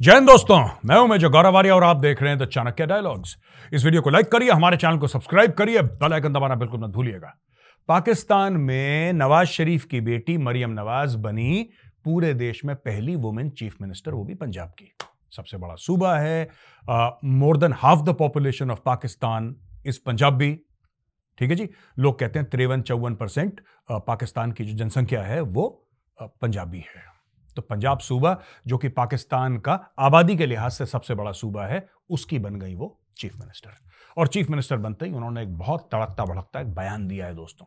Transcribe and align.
जय 0.00 0.14
हिंद 0.14 0.26
दोस्तों, 0.26 0.58
मैं 0.86 0.96
हूँ 0.96 1.06
मेजर 1.08 1.28
गौरव 1.28 1.56
आर्य 1.56 1.70
और 1.70 1.84
आप 1.84 1.96
देख 1.96 2.20
रहे 2.22 2.30
हैं 2.30 2.38
द 2.38 2.46
चाणक्य 2.46 2.86
डायलॉग्स 2.86 3.34
इस 3.72 3.84
वीडियो 3.84 4.02
को 4.02 4.10
लाइक 4.10 4.30
करिए, 4.32 4.50
हमारे 4.50 4.76
चैनल 4.76 4.98
को 4.98 5.06
सब्सक्राइब 5.06 5.52
करिए, 5.52 5.82
बेल 5.82 6.12
आइकन 6.12 6.32
दबाना 6.32 6.54
बिल्कुल 6.54 6.80
मत 6.80 6.90
भूलिएगा। 6.90 7.32
पाकिस्तान 7.88 8.56
में 8.58 9.12
नवाज़ 9.12 9.48
शरीफ 9.48 9.84
की 9.84 10.00
बेटी 10.00 10.36
मरियम 10.38 10.70
नवाज़ 10.72 11.16
बनी, 11.16 11.68
पूरे 12.04 12.32
देश 12.34 12.64
में 12.64 12.74
पहली 12.76 13.16
वुमेन 13.16 13.50
चीफ 13.50 13.76
मिनिस्टर 13.82 14.14
वो 14.14 14.24
भी 14.24 14.34
पंजाब 14.36 14.68
की। 14.78 14.92
सबसे 15.32 15.56
बड़ा 15.56 15.74
सूबा 15.76 16.16
है 16.18 16.48
more 17.24 17.56
than 17.56 17.72
half 17.72 18.02
the 18.02 18.14
population 18.14 18.70
of 18.70 18.80
Pakistan 18.86 19.54
is 19.86 19.98
Punjabi. 20.06 20.54
ठीक 21.38 21.50
है 21.50 21.56
जी? 21.56 21.68
लोग 21.98 22.18
कहते 22.18 22.38
हैं 22.38 22.48
तिरवन 22.48 22.82
चौवन 22.82 23.14
परसेंट 23.16 23.60
पाकिस्तान 23.90 24.52
की 24.52 24.64
जो 24.64 24.76
जनसंख्या 24.76 25.22
है, 25.22 25.40
वो 25.40 25.68
पंजाबी 26.18 26.84
है। 26.86 27.17
तो 27.56 27.62
पंजाब 27.62 27.98
सूबा, 27.98 28.38
जो 28.66 28.78
कि 28.78 28.88
पाकिस्तान 28.88 29.58
का 29.58 29.90
आबादी 29.98 30.36
के 30.36 30.46
लिहाज 30.46 30.70
से 30.70 30.86
सबसे 30.86 31.14
बड़ा 31.14 31.32
सूबा 31.32 31.66
है, 31.66 31.88
उसकी 32.10 32.38
बन 32.38 32.56
गई 32.56 32.74
वो 32.74 33.00
चीफ 33.16 33.36
मिनिस्टर। 33.36 33.70
और 34.16 34.28
चीफ 34.28 34.50
मिनिस्टर 34.50 34.76
बनते 34.76 35.06
ही 35.06 35.12
उन्होंने 35.12 35.42
एक 35.42 35.58
बहुत 35.58 35.88
तड़कता 35.92 36.24
भड़कता 36.24 36.60
एक 36.60 36.74
बयान 36.74 37.08
दिया 37.08 37.26
है 37.26 37.34
दोस्तों। 37.34 37.66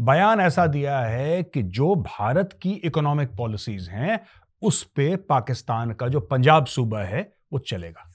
बयान 0.00 0.40
ऐसा 0.40 0.66
दिया 0.66 1.00
है 1.00 1.42
कि 1.42 1.62
जो 1.62 1.94
भारत 1.94 2.58
की 2.62 2.70
इकोनॉमिक 2.70 3.36
पॉलिसीज़ 3.36 3.90
हैं, 3.90 4.20
उस 4.62 4.84
पे 4.84 5.16
पाकिस्तान 5.16 5.92
का 5.92 6.08
जो 6.08 6.20
पंजाब 6.20 6.66
सूबा 6.66 7.00
है, 7.00 7.34
वो 7.52 7.58
चलेगा। 7.58 8.13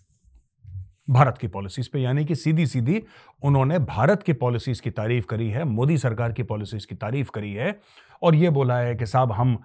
भारत 1.09 1.37
की 1.37 1.47
पॉलिसीज़ 1.47 1.89
पे, 1.93 1.99
यानी 1.99 2.25
कि 2.25 2.35
सीधी 2.35 2.65
सीधी 2.67 3.01
उन्होंने 3.43 3.79
भारत 3.79 4.23
की 4.23 4.33
पॉलिसीज़ 4.35 4.81
की 4.81 4.89
तारीफ़ 4.91 5.25
करी 5.25 5.49
है, 5.49 5.63
मोदी 5.65 5.97
सरकार 5.97 6.31
की 6.31 6.43
पॉलिसीज़ 6.43 6.87
की 6.87 6.95
तारीफ़ 6.95 7.29
करी 7.31 7.53
है, 7.53 7.79
और 8.21 8.35
ये 8.35 8.49
बोला 8.49 8.77
है 8.77 8.95
कि 8.95 9.05
साहब 9.05 9.31
हम 9.31 9.57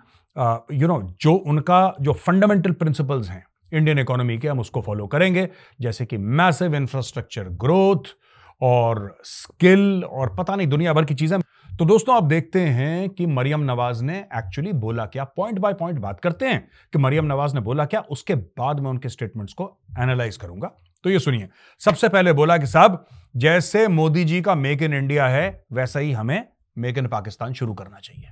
यू 0.72 0.88
नो 0.88 1.00
जो 1.22 1.32
उनका, 1.32 1.94
जो 2.00 2.12
फंडामेंटल 2.12 2.72
प्रिंसिपल्स 2.72 3.30
हैं 3.30 3.44
इंडियन 3.72 3.98
इकोनॉमी 3.98 4.38
के, 4.38 4.48
हम 4.48 4.60
उसको 4.60 4.80
फॉलो 4.80 5.06
करेंगे, 5.06 5.48
जैसे 5.80 6.06
कि 6.06 6.16
मैसिव 6.18 6.74
इंफ्रास्ट्रक्चर 6.74 7.48
ग्रोथ 7.60 8.14
और 8.60 9.16
स्किल 9.24 10.04
और 10.04 10.34
पता 10.36 10.56
नहीं 10.56 10.66
दुनिया 10.66 10.92
भर 10.92 11.04
की 11.04 11.14
चीज़ें। 11.14 11.40
तो 11.70 11.84
दोस्तों, 11.84 12.14
आप 12.16 12.24
देखते 12.24 12.60
हैं 12.60 13.08
कि 13.10 13.26
मरियम 13.26 13.60
नवाज़ 13.62 14.02
ने 14.04 14.18
एक्चुअली 14.36 14.72
बोला 14.74 15.06
क्या? 15.06 15.24
पॉइंट 15.26 15.58
बाय 15.58 15.72
पॉइंट 15.74 15.98
बात 15.98 16.20
करते 16.20 16.46
हैं 16.46 16.68
कि 16.92 16.98
मरियम 16.98 17.24
नवाज़ 17.24 17.54
ने 17.54 17.60
बोला 17.60 17.84
क्या? 17.84 18.00
उसके 18.00 18.34
बाद 18.34 18.80
मैं 18.80 18.90
उनके 18.90 19.08
स्टेटमेंट्स 19.08 19.52
को 19.52 19.70
एनालाइज 20.00 20.36
करूँगा। 20.36 20.70
तो 21.04 21.10
ये 21.10 21.18
सुनिए। 21.18 21.48
सबसे 21.82 22.08
पहले 22.08 22.32
बोला 22.32 22.56
कि 22.58 22.66
साहब, 22.66 23.04
जैसे 23.36 23.86
मोदी 23.88 24.24
जी 24.24 24.40
का 24.42 24.54
मेक 24.54 24.82
इन 24.82 24.94
इंडिया 24.94 25.26
है, 25.26 25.64
वैसा 25.72 26.00
ही 26.00 26.12
हमें 26.12 26.46
मेक 26.76 26.98
इन 26.98 27.06
पाकिस्तान 27.06 27.52
शुरू 27.52 27.74
करना 27.74 27.98
चाहिए। 27.98 28.28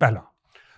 पहला। 0.00 0.22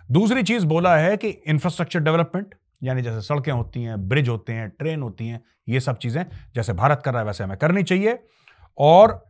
दूसरी 0.08 0.42
चीज़ 0.42 0.66
बोला 0.66 0.96
है 0.96 1.16
कि 1.16 1.28
इंफ्रास्ट्रक्चर 1.28 2.00
डेवलपमेंट 2.00 2.54
यानी 2.82 3.02
जैसे 3.02 3.20
सड़कें 3.20 3.52
होती 3.52 3.82
हैं 3.82 3.96
ब्रिज 4.08 4.28
होते 4.28 4.52
हैं 4.52 4.68
ट्रेन 4.70 5.02
होती 5.02 5.28
हैं, 5.28 5.40
ये 5.68 5.80
सब 5.80 5.98
चीज़ें 5.98 6.24
जैसे 6.54 6.72
भारत 6.72 7.02
कर 7.04 7.12
रहा 7.12 7.20
है, 7.20 7.26
वैसे 7.26 7.44
हमें 7.44 7.56
करनी 7.58 7.82
चाहिए। 7.82 8.18
और 8.78 9.22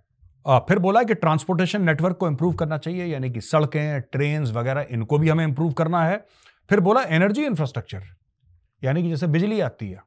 फिर 0.46 0.78
बोला 0.78 1.02
कि 1.02 1.14
ट्रांसपोर्टेशन 1.14 1.82
नेटवर्क 1.82 2.16
को 2.16 2.28
इंप्रूव 2.28 2.54
करना 2.54 2.78
चाहिए, 2.78 3.04
यानी 3.04 3.30
कि 3.30 3.40
सड़कें 3.40 4.00
ट्रेन 4.02 4.44
वगैरह, 4.52 4.86
इनको 4.90 5.18
भी 5.18 5.28
हमें 5.28 5.44
इंप्रूव 5.44 5.72
करना 5.72 6.04
है। 6.04 6.24
फिर 6.70 6.80
बोला 6.80 7.02
एनर्जी 7.10 7.44
इंफ्रास्ट्रक्चर 7.44 8.02
यानी 8.82 9.02
कि 9.02 9.08
जैसे 9.10 9.26
बिजली 9.26 9.60
आती 9.60 9.88
है 9.88 10.02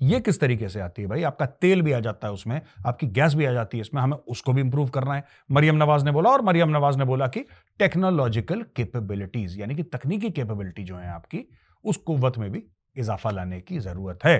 ये 0.00 0.20
किस 0.20 0.40
तरीके 0.40 0.68
से 0.68 0.80
आती 0.80 1.02
है 1.02 1.08
भाई? 1.08 1.22
आपका 1.22 1.46
तेल 1.46 1.82
भी 1.82 1.92
आ 1.92 2.00
जाता 2.00 2.26
है 2.26 2.32
उसमें, 2.32 2.60
आपकी 2.86 3.06
गैस 3.08 3.34
भी 3.34 3.44
आ 3.44 3.52
जाती 3.52 3.78
है 3.78 3.80
इसमें, 3.80 4.00
हमें 4.02 4.16
उसको 4.16 4.52
भी 4.52 4.60
इंप्रूव 4.60 4.88
करना 4.88 5.14
है। 5.14 5.24
मरियम 5.50 5.76
नवाज़ 5.76 6.04
ने 6.04 6.10
बोला 6.10 6.30
और 6.30 6.42
मरियम 6.42 6.68
नवाज़ 6.68 6.98
ने 6.98 7.04
बोला 7.04 7.26
कि 7.26 7.44
टेक्नोलॉजिकल 7.78 8.62
कैपेबिलिटीज 8.76 9.58
यानी 9.60 9.74
कि 9.74 9.82
तकनीकी 9.82 10.30
कैपेबिलिटी 10.30 10.84
जो 10.84 10.96
है 10.96 11.08
आपकी, 11.08 11.44
उस 11.84 11.96
कुव्वत 11.96 12.38
में 12.38 12.50
भी 12.52 12.62
इजाफा 12.96 13.30
लाने 13.30 13.60
की 13.60 13.78
ज़रूरत 13.78 14.24
है। 14.24 14.38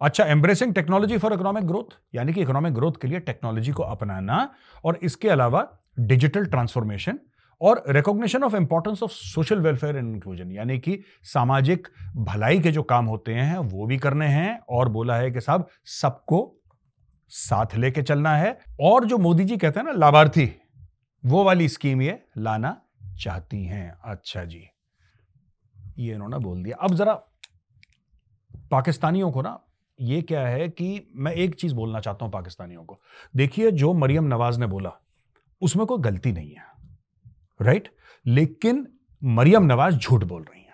अच्छा 0.00 0.24
embracing 0.24 0.74
technology 0.74 1.18
for 1.18 1.32
economic 1.32 1.64
growth 1.64 1.96
यानी 2.14 2.32
कि 2.32 2.40
इकोनॉमिक 2.42 2.74
ग्रोथ 2.74 2.92
के 3.02 3.08
लिए 3.08 3.20
टेक्नोलॉजी 3.20 3.72
को 3.72 3.82
अपनाना 3.82 4.38
और 4.84 4.98
इसके 5.02 5.28
अलावा 5.28 5.68
डिजिटल 5.98 6.46
ट्रांसफॉर्मेशन 6.46 7.18
और 7.60 7.84
recognition 7.88 8.44
of 8.44 8.56
importance 8.56 9.02
of 9.02 9.10
social 9.10 9.60
welfare 9.60 9.96
and 9.96 10.14
inclusion 10.14 10.52
यानी 10.52 10.78
कि 10.78 11.00
सामाजिक 11.22 11.88
भलाई 12.16 12.60
के 12.60 12.72
जो 12.72 12.82
काम 12.82 13.06
होते 13.06 13.34
हैं, 13.34 13.58
वो 13.58 13.86
भी 13.86 13.98
करने 13.98 14.26
हैं 14.26 14.60
और 14.68 14.88
बोला 14.88 15.16
है 15.16 15.30
कि 15.30 15.40
साहब, 15.40 15.68
सबको 15.84 16.56
साथ 17.28 17.74
लेके 17.74 18.02
चलना 18.02 18.36
है। 18.36 18.58
और 18.80 19.04
जो 19.04 19.18
मोदी 19.18 19.44
जी 19.44 19.56
कहते 19.56 19.80
हैं 19.80 19.86
ना, 19.86 19.92
लाभार्थी, 19.92 20.52
वो 21.26 21.44
वाली 21.44 21.68
स्कीम 21.68 22.02
ये 22.02 22.24
लाना 22.38 22.80
चाहती 23.20 23.64
हैं। 23.64 23.98
अच्छा 24.04 24.44
जी, 24.44 24.66
ये 25.98 26.14
इन्होंने 26.14 26.38
बोल 26.38 26.62
दिया। 26.62 26.76
अब 26.76 26.94
जरा 26.94 27.14
पाकिस्तानियों 28.70 29.30
को 29.30 29.42
ना, 29.42 29.60
ये 30.00 30.22
क्या 30.22 30.46
है 30.46 30.68
कि 30.68 31.12
मैं 31.14 31.32
एक 31.32 31.54
चीज़ 31.54 31.74
बोलना 31.74 32.00
चाहता 32.00 32.24
हूँ 32.24 32.32
पाकिस्तानियों 32.32 32.84
को। 32.84 33.00
देखिए, 33.36 33.70
जो 33.70 33.92
मरियम 33.92 34.24
नवाज़ 34.24 34.60
ने 34.60 34.66
बोला, 34.66 34.92
उसमें 35.62 35.86
कोई 35.86 35.98
गलती 35.98 36.32
नहीं 36.32 36.50
है। 36.50 36.75
राइट 37.62 37.88
लेकिन 38.26 38.88
मरियम 39.24 39.62
नवाज़ 39.62 39.96
झूठ 39.96 40.24
बोल 40.24 40.42
रही 40.42 40.60
हैं। 40.60 40.66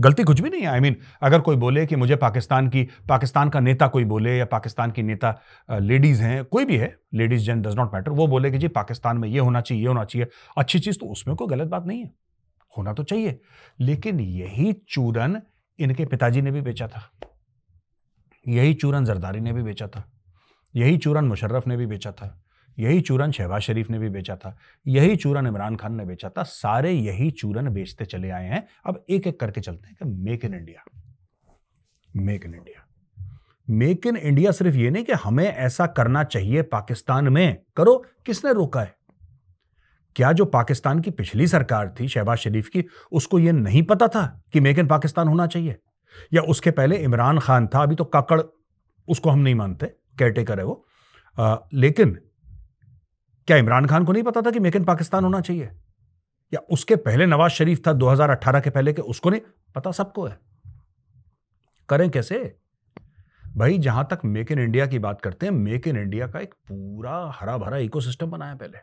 गलती 0.00 0.22
कुछ 0.22 0.40
भी 0.40 0.50
नहीं 0.50 0.60
है। 0.60 0.66
आई 0.66 0.80
मीन 0.80 0.96
अगर 1.22 1.40
कोई 1.40 1.56
बोले 1.56 1.86
कि 1.86 1.96
मुझे 1.96 2.16
पाकिस्तान 2.16 2.68
की, 2.68 2.82
पाकिस्तान 3.08 3.48
का 3.48 3.60
नेता 3.60 3.88
कोई 3.88 4.04
बोले 4.04 4.38
या 4.38 4.44
पाकिस्तान 4.44 4.90
की 4.90 5.02
नेता 5.02 5.40
लेडीज़ 5.72 6.22
हैं, 6.22 6.44
कोई 6.44 6.64
भी 6.64 6.76
है 6.76 6.98
ladies 7.14 7.42
gent 7.42 7.66
does 7.66 7.76
not 7.76 7.94
matter 7.94 8.10
वो 8.10 8.26
बोले 8.26 8.50
कि 8.50 8.58
जी, 8.58 8.68
पाकिस्तान 8.68 9.16
में 9.16 9.28
ये 9.28 9.38
होना 9.38 9.60
चाहिए, 9.60 9.82
ये 9.82 9.88
होना 9.88 10.04
चाहिए, 10.04 10.28
अच्छी 10.58 10.78
चीज़ 10.78 10.98
तो 10.98 11.06
उसमें 11.06 11.36
कोई 11.36 11.48
गलत 11.48 11.68
बात 11.68 11.86
नहीं 11.86 12.00
है। 12.00 12.14
होना 12.78 12.92
तो 12.92 13.02
चाहिए। 13.02 13.40
लेकिन 13.80 14.20
यही 14.20 14.72
चूरन 14.88 15.42
इनके 15.78 16.04
पिताजी 16.04 16.42
ने 16.42 16.50
भी 16.50 16.60
बेचा 16.60 16.88
था। 16.88 17.10
यही 18.48 18.74
चूरन 18.74 19.04
जरदारी 19.04 19.40
ने 19.40 19.52
भी 19.52 19.62
बेचा 19.62 19.86
था। 19.86 20.12
यही 20.76 20.98
चूरन 20.98 21.24
मुशर्रफ 21.24 21.66
ने 21.66 21.76
भी 21.76 21.86
बेचा 21.86 22.12
था। 22.12 22.41
यही 22.78 23.00
चूरन 23.00 23.30
शहबाज 23.30 23.60
शरीफ 23.60 23.90
ने 23.90 23.98
भी 23.98 24.08
बेचा 24.08 24.36
था 24.36 24.56
यही 24.86 25.16
चूरन 25.16 25.46
इमरान 25.46 25.76
खान 25.76 25.94
ने 25.94 26.04
बेचा 26.04 26.28
था 26.28 26.42
सारे 26.42 26.92
यही 26.92 27.30
चूरन 27.30 27.68
बेचते 27.68 28.04
चले 28.04 28.30
आए 28.30 28.46
हैं। 28.46 28.66
अब 28.86 29.04
एक 29.10 29.26
एक 29.26 29.40
करके 29.40 29.60
चलते 29.60 29.88
हैं 29.88 29.96
कि 30.02 30.08
make 30.24 30.44
in 30.44 30.54
India 30.54 30.84
make 32.16 32.44
in 32.44 32.54
India 32.54 32.86
make 33.70 34.06
in 34.06 34.16
India 34.16 34.50
सिर्फ़ 34.50 34.76
ये 34.76 34.90
नहीं 34.90 35.04
कि 35.04 35.12
हमें 35.12 35.44
ऐसा 35.44 35.86
करना 35.86 36.24
चाहिए 36.24 36.62
पाकिस्तान 36.62 37.28
में 37.28 37.62
करो 37.76 38.04
किसने 38.26 38.52
रोका 38.52 38.80
है? 38.80 38.94
क्या 40.16 40.32
जो 40.32 40.44
पाकिस्तान 40.44 41.00
की 41.00 41.10
पिछली 41.10 41.46
सरकार 41.46 41.94
थी 42.00 42.08
शहबाज 42.08 42.38
शरीफ 42.38 42.68
की 42.68 42.84
उसको 43.12 43.38
यह 43.38 43.52
नहीं 43.52 43.82
पता 43.82 44.08
था 44.08 44.42
कि 44.52 44.60
मेक 44.60 44.78
इन 44.78 44.86
पाकिस्तान 44.86 45.28
होना 45.28 45.46
चाहिए? 45.46 45.76
या 46.32 46.42
उसके 46.42 46.70
पहले 46.70 46.96
इमरान 46.96 47.38
खान 47.38 47.66
था 47.66 47.82
अभी 47.82 47.94
तो 47.94 48.04
काकड़ 48.04 48.40
उसको 49.08 49.30
हम 49.30 49.38
नहीं 49.38 49.54
मानते 49.54 49.86
केयरटेकर 50.18 50.58
है 50.58 50.64
वो। 50.64 50.86
आ, 51.38 51.56
लेकिन 51.74 52.18
क्या 53.46 53.56
इमरान 53.56 53.86
खान 53.86 54.04
को 54.04 54.12
नहीं 54.12 54.22
पता 54.22 54.42
था 54.42 54.50
कि 54.50 54.60
मेक 54.60 54.76
इन 54.76 54.84
पाकिस्तान 54.84 55.24
होना 55.24 55.40
चाहिए? 55.40 55.70
या 56.54 56.60
उसके 56.70 56.96
पहले 56.96 57.26
नवाज़ 57.26 57.52
शरीफ 57.52 57.82
था 57.86 57.92
2018 57.92 58.60
के 58.60 58.70
पहले 58.70 58.92
के, 58.92 59.02
उसको 59.02 59.30
नहीं 59.30 59.40
पता 59.74 59.90
सबको 59.90 60.26
है। 60.26 60.38
करें 61.88 62.10
कैसे? 62.10 62.56
भाई, 63.56 63.78
जहाँ 63.78 64.08
तक 64.10 64.18
मेक 64.24 64.52
इन 64.52 64.58
इंडिया 64.58 64.86
की 64.86 64.98
बात 64.98 65.20
करते 65.20 65.46
हैं, 65.46 65.52
मेक 65.52 65.88
इन 65.88 65.96
इंडिया 65.96 66.26
का 66.26 66.40
एक 66.40 66.54
पूरा 66.54 67.32
हरा 67.40 67.58
भरा 67.58 67.76
इकोसिस्टम 67.76 68.30
बनाया 68.30 68.54
पहले। 68.54 68.78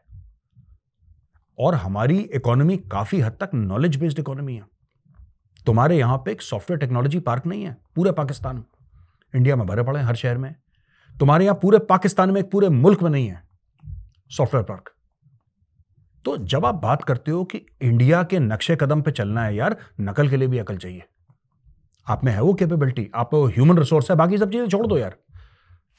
और 1.59 1.75
हमारी 1.75 2.19
इकोनॉमी 2.19 2.77
काफ़ी 2.77 3.21
हद 3.21 3.31
तक 3.31 3.49
नॉलेज 3.53 3.95
बेस्ड 3.95 4.19
इकोनॉमी 4.19 4.55
है। 4.55 4.63
तुम्हारे 5.65 5.97
यहाँ 5.97 6.17
पे 6.17 6.31
एक 6.31 6.41
सॉफ्टवेयर 6.41 6.79
टेक्नोलॉजी 6.79 7.19
पार्क 7.19 7.45
नहीं 7.45 7.63
है, 7.63 7.77
पूरे 7.95 8.11
पाकिस्तान। 8.11 8.63
इंडिया 9.35 9.55
में 9.55 9.67
भरे 9.67 9.83
पड़े 9.83 10.01
हर 10.01 10.15
शहर 10.15 10.37
में। 10.37 10.55
तुम्हारे 11.19 11.45
यहाँ 11.45 11.59
पूरे 11.61 11.79
पाकिस्तान 11.79 12.31
में 12.31 12.41
एक 12.41 12.51
पूरे 12.51 12.69
मुल्क 12.69 13.01
में 13.01 13.09
नहीं 13.09 13.27
है। 13.27 13.48
Software 14.31 14.65
park. 14.65 14.89
तो 16.25 16.37
जब 16.37 16.65
आप 16.65 16.75
बात 16.75 17.03
करते 17.03 17.31
हो 17.31 17.43
कि 17.43 17.65
इंडिया 17.81 18.21
के 18.23 18.39
नक्शे 18.39 18.75
कदम 18.75 19.01
पे 19.01 19.11
चलना 19.11 19.43
है 19.43 19.55
यार, 19.55 19.75
नकल 20.01 20.29
के 20.29 20.37
लिए 20.37 20.47
भी 20.47 20.57
अकल 20.57 20.77
चाहिए। 20.77 21.03
आप 22.07 22.23
में 22.23 22.31
है 22.31 22.41
वो 22.41 22.53
कैपेबिलिटी 22.53 23.09
आप 23.15 23.35
ह्यूमन 23.35 23.77
रिसोर्स 23.77 24.09
है, 24.11 24.17
बाकी 24.17 24.37
सब 24.37 24.51
चीज़ें 24.51 24.67
छोड़ 24.67 24.85
दो 24.87 24.97
यार। 24.97 25.15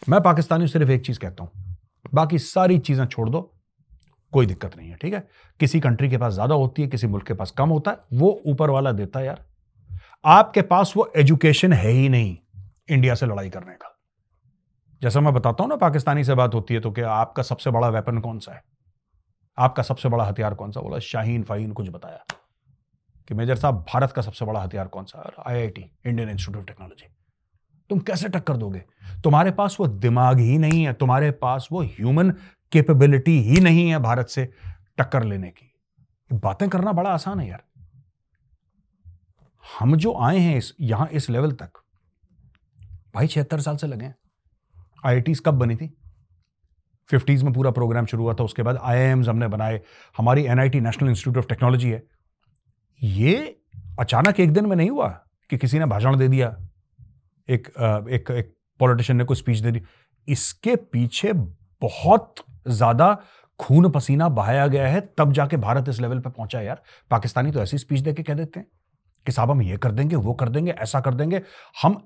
मैं 0.08 0.20
पाकिस्तानी 0.20 0.68
सिर्फ़ 0.68 0.90
एक 0.90 1.06
चीज़ 1.06 1.18
कहता 1.18 1.44
हूँ। 1.44 1.76
बाकी 2.14 2.38
सारी 2.38 2.78
चीज़ें 2.78 3.04
छोड़ 3.06 3.28
दो, 3.28 3.40
कोई 4.32 4.46
दिक्कत 4.46 4.76
नहीं 4.76 4.88
है, 4.90 4.96
ठीक 4.96 5.14
है? 5.14 5.26
किसी 5.60 5.80
कंट्री 5.80 6.08
के 6.10 6.18
पास 6.18 6.32
ज़्यादा 6.32 6.54
होती 6.54 6.82
है, 6.82 6.88
किसी 6.88 7.06
मुल्क 7.06 7.26
के 7.26 7.34
पास 7.34 7.50
कम 7.50 7.68
होता 7.68 7.90
है, 7.90 7.98
वो 8.12 8.40
ऊपर 8.46 8.70
वाला 8.70 8.92
देता 8.92 9.18
है 9.18 9.26
यार। 9.26 9.44
आपके 10.24 10.62
पास 10.62 10.92
वो 10.96 11.10
एजुकेशन 11.16 11.72
है 11.72 11.90
ही 11.90 12.08
नहीं, 12.08 12.36
इंडिया 12.90 13.14
से 13.14 13.26
लड़ाई 13.26 13.50
करने 13.50 13.72
का। 13.72 13.89
जैसा 15.02 15.20
मैं 15.20 15.34
बताता 15.34 15.62
हूँ 15.62 15.68
ना, 15.68 15.76
पाकिस्तानी 15.76 16.24
से 16.24 16.34
बात 16.34 16.54
होती 16.54 16.74
है 16.74 16.80
तो 16.80 16.90
क्या 16.92 17.12
आपका 17.12 17.42
सबसे 17.42 17.70
बड़ा 17.70 17.88
वेपन 17.88 18.18
कौन 18.18 18.38
सा 18.38 18.54
है? 18.54 18.62
आपका 19.58 19.82
सबसे 19.82 20.08
बड़ा 20.08 20.24
हथियार 20.24 20.54
कौन 20.54 20.70
सा? 20.70 20.80
बोला, 20.80 20.98
शाहीन 20.98 21.42
फाहीन 21.42 21.72
कुछ 21.72 21.88
बताया। 21.88 22.24
कि 23.28 23.34
मेजर 23.34 23.56
साहब, 23.56 23.86
भारत 23.94 24.12
का 24.12 24.22
सबसे 24.22 24.44
बड़ा 24.44 24.60
हथियार 24.60 24.88
कौन 24.88 25.04
सा? 25.04 25.22
है 25.26 25.54
IIT 25.54 25.90
Indian 26.06 26.28
Institute 26.28 26.56
of 26.56 26.66
Technology 26.66 27.06
तुम 27.90 27.98
कैसे 27.98 28.28
टक्कर 28.28 28.56
दोगे? 28.56 28.84
तुम्हारे 29.24 29.50
पास 29.50 29.76
वो 29.80 29.86
दिमाग 29.86 30.38
ही 30.38 30.58
नहीं 30.58 30.84
है, 30.84 30.92
तुम्हारे 30.92 31.30
पास 31.30 31.68
वो 31.72 31.82
ह्यूमन 31.82 32.30
कैपेबिलिटी 32.72 33.40
ही 33.42 33.60
नहीं 33.60 33.90
है 33.90 33.98
भारत 33.98 34.28
से 34.28 34.52
टक्कर 34.98 35.24
लेने 35.24 35.50
की। 35.50 35.72
बातें 36.32 36.68
करना 36.68 36.92
बड़ा 36.92 37.10
आसान 37.10 37.40
है 37.40 37.48
यार। 37.48 37.62
हम 39.78 39.96
जो 39.96 40.18
आए 40.20 40.38
हैं 40.38 40.56
इस, 40.56 40.74
यहाँ 40.80 41.08
इस 41.08 41.30
लेवल 41.30 41.52
तक, 41.52 41.70
भाई 43.14 43.26
छिहत्तर 43.26 43.60
साल 43.60 43.76
से 43.76 43.86
लगे 43.86 44.04
हैं। 44.04 44.19
आई 45.04 45.34
कब 45.36 45.54
बनी 45.54 45.76
थी? 45.76 45.90
फिफ्टीज़ 47.08 47.44
में 47.44 47.52
पूरा 47.52 47.70
प्रोग्राम 47.70 48.06
शुरू 48.06 48.22
हुआ 48.22 48.34
था, 48.34 48.44
उसके 48.44 48.62
बाद 48.62 48.78
आई 48.78 49.08
हमने 49.08 49.48
बनाए। 49.48 49.80
हमारी 50.16 50.44
NIT 50.46 50.80
National 50.80 51.08
Institute 51.08 51.38
of 51.38 51.46
Technology 51.48 51.90
है। 51.90 52.02
ये 53.00 53.56
अचानक 54.00 54.40
एक 54.40 54.52
दिन 54.52 54.66
में 54.66 54.76
नहीं 54.76 54.90
हुआ 54.90 55.08
कि 55.50 55.56
किसी 55.58 55.78
ने 55.78 55.86
भाषण 55.86 56.16
दे 56.16 56.28
दिया? 56.28 56.48
एक 57.48 57.68
एक 58.10 58.30
एक 58.30 58.54
पॉलिटिशियन 58.80 59.16
ने 59.18 59.24
कोई 59.24 59.36
स्पीच 59.36 59.58
दे 59.58 59.70
दी। 59.72 59.82
इसके 60.28 60.76
पीछे 60.76 61.32
बहुत 61.32 62.44
ज़्यादा 62.68 63.16
खून 63.60 63.90
पसीना 63.90 64.28
बहाया 64.28 64.66
गया 64.66 64.86
है, 64.88 65.00
तब 65.18 65.32
जाके 65.32 65.56
भारत 65.56 65.88
इस 65.88 66.00
लेवल 66.00 66.18
पे 66.18 66.30
पहुँचा 66.30 66.60
यार। 66.60 66.82
पाकिस्तानी 67.10 67.50
तो 67.50 67.60
ऐसी 67.62 67.78
स्पीच 67.78 68.00
देके 68.00 68.22
कह 68.22 68.34
देते 68.34 68.60
हैं 68.60 68.66
कि 69.26 69.32
साहब 69.32 69.50
हम 69.50 69.62
ये 69.62 69.76
कर 69.76 69.92
देंगे, 69.92 70.16
वो 70.16 70.34
कर 70.34 70.48
देंगे, 70.48 70.70
ऐसा 70.72 71.00
कर 71.00 71.14
देंगे। 71.14 71.42
हम 71.82 72.00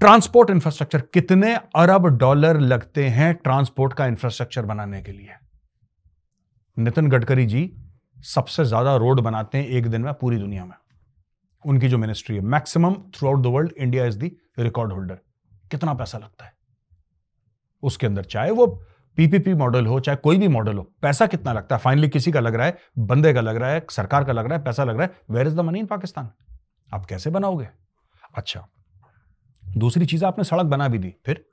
ट्रांसपोर्ट 0.00 0.50
इंफ्रास्ट्रक्चर, 0.50 1.00
कितने 1.00 1.54
अरब 1.54 2.06
डॉलर 2.18 2.58
लगते 2.60 3.04
हैं 3.08 3.32
ट्रांसपोर्ट 3.34 3.92
का 3.92 4.06
इंफ्रास्ट्रक्चर 4.06 4.64
बनाने 4.64 5.00
के 5.02 5.12
लिए? 5.12 5.34
नितिन 6.76 7.08
गडकरी 7.08 7.46
जी 7.46 7.70
सबसे 8.26 8.64
ज़्यादा 8.64 8.96
रोड 8.96 9.20
बनाते 9.20 9.58
हैं 9.58 9.66
एक 9.68 9.86
दिन 9.86 10.02
में 10.02 10.12
पूरी 10.14 10.38
दुनिया 10.38 10.64
में। 10.64 10.74
उनकी 11.64 11.88
जो 11.88 11.98
मिनिस्ट्री 11.98 12.36
है 12.36 12.42
maximum 12.44 12.94
throughout 13.28 13.42
the 13.42 13.46
world 13.46 13.72
India 13.72 14.04
is 14.06 14.18
the 14.18 14.30
record 14.58 14.92
holder 14.92 15.18
कितना 15.70 15.94
पैसा 15.94 16.18
लगता 16.18 16.44
है? 16.44 16.52
उसके 17.82 18.06
अंदर 18.06 18.24
चाहे 18.24 18.50
वो 18.50 18.66
पीपीपी 19.18 19.54
मॉडल 19.54 19.86
हो, 19.86 19.98
चाहे 20.00 20.16
कोई 20.16 20.38
भी 20.38 20.48
मॉडल 20.48 20.76
हो, 20.76 20.82
पैसा 21.02 21.26
कितना 21.26 21.52
लगता 21.52 21.76
है? 21.76 21.82
फाइनली 21.82 22.08
किसी 22.08 22.32
का 22.32 22.40
लग 22.40 22.54
रहा 22.54 22.66
है, 22.66 22.78
बंदे 22.98 23.34
का 23.34 23.40
लग 23.40 23.56
रहा 23.56 23.70
है, 23.70 23.84
सरकार 23.90 24.24
का 24.24 24.32
लग 24.32 24.46
रहा 24.46 24.58
है, 24.58 24.64
पैसा 24.64 24.84
लग 24.84 24.96
रहा 24.96 25.06
है। 25.06 25.20
Where 25.30 25.46
is 25.46 25.56
the 25.56 25.60
money 25.60 25.78
in 25.78 25.86
Pakistan 25.86 26.30
आप 26.88 27.06
कैसे 27.06 27.30
बनाओगे? 27.30 27.68
अच्छा 28.34 28.66
दूसरी 29.76 30.06
चीज़ 30.06 30.24
आपने 30.24 30.44
सड़क 30.44 30.66
बना 30.66 30.88
भी 30.88 30.98
दी। 30.98 31.14
फिर? 31.26 31.44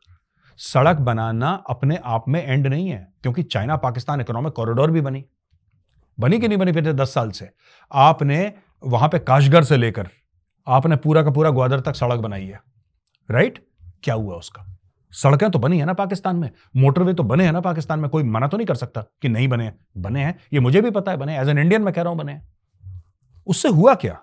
सड़क 0.59 0.97
बनाना 0.97 1.51
अपने 1.69 1.99
आप 2.05 2.27
में 2.27 2.43
एंड 2.43 2.67
नहीं 2.67 2.89
है, 2.89 3.07
क्योंकि 3.23 3.43
चाइना 3.43 3.75
पाकिस्तान 3.77 4.21
इकोनॉमिक 4.21 4.53
कॉरिडोर 4.53 4.91
भी 4.91 5.01
बनी। 5.01 5.23
बनी 6.17 6.39
कि 6.39 6.47
नहीं 6.47 6.57
बनी 6.57 6.71
पिछले 6.71 6.93
दस 6.93 7.13
साल 7.13 7.31
से? 7.31 7.49
आपने 7.91 8.53
वहाँ 8.83 9.09
पे 9.09 9.19
काशगर 9.19 9.63
से 9.63 9.77
लेकर, 9.77 10.07
आपने 10.67 10.95
पूरा 10.95 11.23
का 11.23 11.31
पूरा 11.31 11.49
ग्वादर 11.49 11.79
तक 11.79 11.95
सड़क 11.95 12.19
बनाई 12.19 12.45
है। 12.45 12.59
राइट 13.29 13.59
क्या 14.03 14.15
हुआ 14.15 14.35
उसका? 14.35 14.65
सड़कें 15.13 15.49
तो 15.51 15.59
बनी 15.59 15.79
है 15.79 15.85
ना 15.85 15.93
पाकिस्तान 15.93 16.35
में। 16.35 16.49
मोटरवे 16.75 17.13
तो 17.13 17.23
बने 17.23 17.45
हैं 17.45 17.51
ना 17.51 17.61
पाकिस्तान 17.61 17.99
में, 17.99 18.09
कोई 18.09 18.23
मना 18.23 18.47
तो 18.47 18.57
नहीं 18.57 18.67
कर 18.67 18.75
सकता 18.75 19.01
कि 19.21 19.29
नहीं 19.29 19.47
बने 19.47 19.71
बने 19.97 20.23
हैं, 20.23 20.37
ये 20.53 20.59
मुझे 20.59 20.81
भी 20.81 20.91
पता 20.91 21.11
है, 21.11 21.17
बने 21.17 21.37
एज 21.39 21.49
एन 21.49 21.57
इंडियन 21.57 21.81
मैं 21.81 21.93
कह 21.93 22.01
रहा 22.01 22.09
हूँ 22.09 22.19
बने 22.19 22.39
उससे 23.47 23.69
हुआ 23.69 23.95
क्या? 23.95 24.19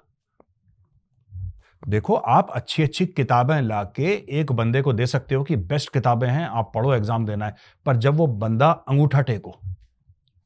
देखो, 1.82 2.14
आप 2.14 2.50
अच्छी 2.50 2.82
अच्छी 2.82 3.06
किताबें 3.06 3.60
ला 3.62 3.82
के 3.86 4.12
एक 4.30 4.52
बंदे 4.52 4.82
को 4.82 4.92
दे 4.92 5.06
सकते 5.06 5.34
हो 5.34 5.44
कि 5.44 5.56
बेस्ट 5.56 5.92
किताबें 5.92 6.28
हैं, 6.28 6.46
आप 6.46 6.70
पढ़ो, 6.74 6.92
एग्ज़ाम 6.94 7.26
देना 7.26 7.46
है। 7.46 7.54
पर 7.86 7.96
जब 7.96 8.16
वो 8.16 8.26
बंदा 8.26 8.70
अंगूठा 8.88 9.20
टेको, 9.20 9.54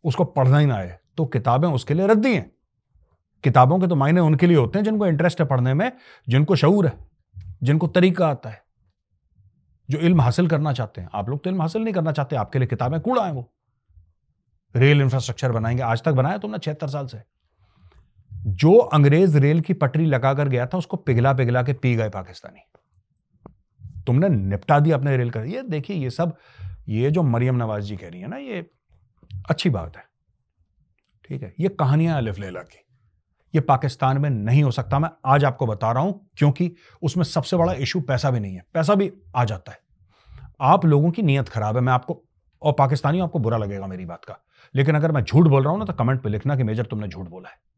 उसको 0.05 0.25
पढ़ना 0.25 0.59
ही 0.59 0.67
ना 0.67 0.77
आए 0.77 0.99
तो 1.19 1.25
किताबें 1.27 1.69
उसके 1.69 1.95
लिए 1.95 2.07
रद्दी 2.07 2.35
हैं। 2.35 2.51
किताबों 3.45 3.79
के 3.79 3.87
तो 3.87 3.95
मायने 3.95 4.21
उनके 4.21 4.47
लिए 4.47 4.57
होते 4.57 4.79
हैं, 4.79 4.85
जिनको 4.85 5.07
इंटरेस्ट 5.07 5.41
है 5.41 5.47
पढ़ने 5.47 5.75
में, 5.75 5.91
जिनको 6.29 6.57
शऊर 6.57 6.87
है, 6.87 6.93
जिनको 7.63 7.87
तरीका 7.89 8.29
आता 8.29 8.51
है, 8.51 8.63
जो 9.89 9.99
इल्म 9.99 10.21
हासिल 10.21 10.49
करना 10.49 10.73
चाहते 10.73 11.01
हैं। 11.01 11.09
आप 11.15 11.29
लोग 11.29 11.43
तो 11.45 11.51
इल्म 11.51 11.63
हासिल 11.63 11.83
नहीं 11.83 11.95
करना 11.95 12.13
चाहते, 12.13 12.37
आपके 12.37 12.59
लिए 12.59 12.69
किताबें 12.69 13.01
कूड़ा 13.01 13.25
है 13.27 13.33
वो। 13.33 13.51
रेल 14.75 15.01
इंफ्रास्ट्रक्चर 15.01 15.53
बनाएँगे, 15.53 15.83
आज 15.83 16.03
तक 16.03 16.13
बनाया 16.13 16.39
तुमने, 16.39 16.59
छिहत्तर 16.59 16.89
साल 16.89 17.07
से। 17.07 17.23
जो 18.47 18.75
अंग्रेज़ 18.75 19.39
रेल 19.39 19.61
की 19.61 19.73
पटरी 19.73 20.07
लगाकर 20.07 20.49
गया 20.49 20.67
था, 20.67 20.79
उसको 20.79 20.97
पिघला 20.97 21.33
पिघला 21.33 21.63
के 21.63 21.73
पी 21.73 21.95
गए 21.95 22.09
पाकिस्तानी। 22.09 22.61
तुमने 24.07 24.29
निपटा 24.29 24.81
दिया 24.81 24.97
अपने 24.97 25.17
रेल 25.17 25.31
का। 25.31 25.43
ये 25.43 25.63
देखिए, 25.63 25.97
ये 25.97 26.11
सब, 26.11 26.37
ये 26.89 27.11
जो 27.11 27.23
मरियम 27.23 27.57
नवाज़ 27.57 27.85
जी 27.85 27.97
कह 27.97 28.09
रही 28.09 28.21
है 28.21 28.29
ना, 28.29 28.37
ये 28.37 28.71
अच्छी 29.51 29.71
बात 29.71 29.97
है। 29.97 30.05
ठीक 31.29 31.43
है, 31.43 31.55
ये 31.61 31.69
कहानियाँ 31.69 32.17
अलिफ 32.17 32.39
लेला 32.39 32.61
की। 32.61 32.81
ये 33.55 33.61
पाकिस्तान 33.61 34.19
में 34.19 34.31
नहीं 34.31 34.63
हो 34.63 34.71
सकता। 34.71 34.99
मैं 34.99 35.11
आज 35.27 35.45
आपको 35.45 35.67
बता 35.67 35.93
रहा 35.93 36.03
हूँ, 36.03 36.31
क्योंकि 36.37 36.75
उसमें 37.03 37.25
सबसे 37.25 37.57
बड़ा 37.57 37.73
इशू 37.73 38.01
पैसा 38.01 38.31
भी 38.31 38.41
नहीं 38.41 38.55
है। 38.55 38.65
पैसा 38.75 38.95
भी 38.95 39.13
आ 39.37 39.45
जाता 39.45 39.73
है। 39.73 39.79
आप 40.61 40.85
लोगों 40.85 41.11
की 41.11 41.23
नीयत 41.23 41.49
खराब 41.49 41.77
है। 41.77 41.83
मैं 41.83 41.93
आपको, 41.93 42.23
और 42.63 42.73
पाकिस्तानी 42.73 43.21
आपको 43.21 43.39
बुरा 43.39 43.59
लगेगा 43.59 43.87
मेरी 43.87 44.07
बात 44.07 44.25
का। 44.25 44.39
लेकिन 44.75 44.95
अगर 44.95 45.13
मैं 45.13 45.23
झूठ 45.23 45.47
बोल 45.47 45.63
रहा 45.63 45.71
हूँ 45.71 45.79
ना 45.79 45.85
तो 45.85 45.93
कमेंट 45.93 46.23
पे 46.23 46.29
लिखना 46.29 46.57
कि 46.57 46.63
मेजर 46.63 46.87
तुमने 46.87 47.09
झूठ 47.09 47.29
बोला 47.29 47.49
है। 47.49 47.74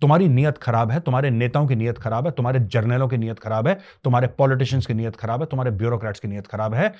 तुम्हारी 0.00 0.28
नीयत 0.28 0.58
खराब 0.58 0.90
है, 0.90 1.00
तुम्हारे 1.00 1.30
नेताओं 1.30 1.66
की 1.66 1.76
नीयत 1.76 1.98
खराब 1.98 2.26
है, 2.26 2.30
तुम्हारे 2.30 2.60
जर्नलों 2.60 3.08
की 3.08 3.16
नीयत 3.16 3.38
खराब 3.38 3.68
है, 3.68 3.78
तुम्हारे 4.04 4.26
पॉलिटिशियंस 4.28 4.86
की 4.86 4.94
नीयत 4.94 5.16
खराब 5.16 5.40
है, 5.40 5.46
तुम्हारे 5.46 5.70
ब्यूरोक्रेट्स 5.70 6.20
की 6.20 6.28
नीयत 6.28 6.46
खराब 6.46 6.74
है। 6.74 6.92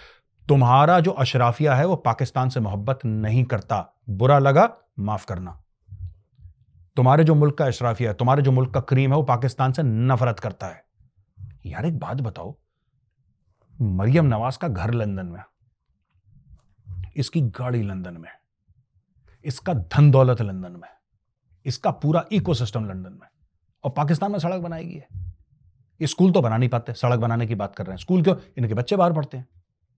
तुम्हारा 0.48 0.98
जो 1.00 1.10
अशराफिया 1.10 1.74
है 1.74 1.86
वो 1.86 1.96
पाकिस्तान 1.96 2.48
से 2.48 2.60
मोहब्बत 2.60 2.98
नहीं 3.04 3.44
करता। 3.44 3.78
बुरा 4.10 4.38
लगा, 4.38 4.68
माफ़ 4.98 5.26
करना। 5.26 5.62
तुम्हारे 6.96 7.24
जो 7.24 7.34
मुल्क 7.34 7.54
का 7.54 7.66
अशराफिया 7.66 8.10
है, 8.10 8.14
तुम्हारे 8.14 8.42
जो 8.42 8.52
मुल्क 8.52 8.72
का 8.74 8.80
क्रीम 8.80 9.10
है, 9.10 9.16
वो 9.16 9.22
पाकिस्तान 9.22 9.72
से 9.72 9.82
नफरत 9.82 10.40
करता 10.40 10.66
है। 10.66 10.84
यार 11.66 11.86
एक 11.86 11.98
बात 11.98 12.20
बताओ, 12.20 12.54
मरियम 13.78 14.26
नवाज़ 14.26 14.58
का 14.58 14.68
घर 14.68 14.94
लंदन 14.94 15.26
में, 15.26 15.42
इसकी 17.16 17.40
गाड़ी 17.40 17.82
लंदन 17.82 18.16
में, 18.16 18.30
इसका 19.44 19.74
धन 19.74 20.10
दौलत 20.10 20.42
लंदन 20.42 20.72
में 20.72 20.88
इसका 21.66 21.90
पूरा 21.90 22.24
इकोसिस्टम 22.32 22.84
लंदन 22.84 23.12
में। 23.12 23.28
और 23.84 23.90
पाकिस्तान 23.90 24.32
में 24.32 24.38
सड़क 24.38 24.60
बनाई 24.60 24.84
गई 24.84 24.94
है। 24.94 25.08
ये 26.00 26.06
स्कूल 26.06 26.32
तो 26.32 26.40
बना 26.40 26.56
नहीं 26.56 26.68
पाते, 26.68 26.92
सड़क 26.92 27.18
बनाने 27.18 27.46
की 27.46 27.54
बात 27.54 27.76
कर 27.76 27.86
रहे 27.86 27.92
हैं। 27.92 27.98
स्कूल 27.98 28.22
क्यों? 28.22 28.36
इनके 28.58 28.74
बच्चे 28.74 28.96
बाहर 28.96 29.12
पढ़ते 29.12 29.36
हैं। 29.36 29.46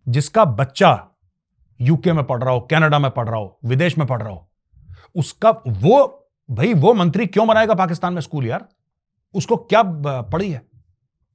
जिसका 0.09 0.45
बच्चा 0.45 1.09
यूके 1.81 2.13
में 2.13 2.25
पढ़ 2.25 2.43
रहा 2.43 2.55
हो 2.55 2.61
कनाडा 2.61 2.99
में 2.99 3.11
पढ़ 3.11 3.29
रहा 3.29 3.39
हो, 3.39 3.59
विदेश 3.65 3.99
में 3.99 4.07
पढ़ 4.07 4.23
रहा 4.23 4.33
हो, 4.33 4.51
उसका 5.15 5.51
वो, 5.67 6.29
भाई, 6.51 6.75
वो 6.75 6.95
मंत्री 6.95 7.27
क्यों 7.27 7.47
बनाएगा 7.47 7.75
पाकिस्तान 7.75 8.15
में 8.15 8.21
स्कूल 8.21 8.47
यार? 8.47 8.69
उसको 9.35 9.57
क्या 9.57 9.83
पड़ी 10.23 10.51
है? 10.53 10.63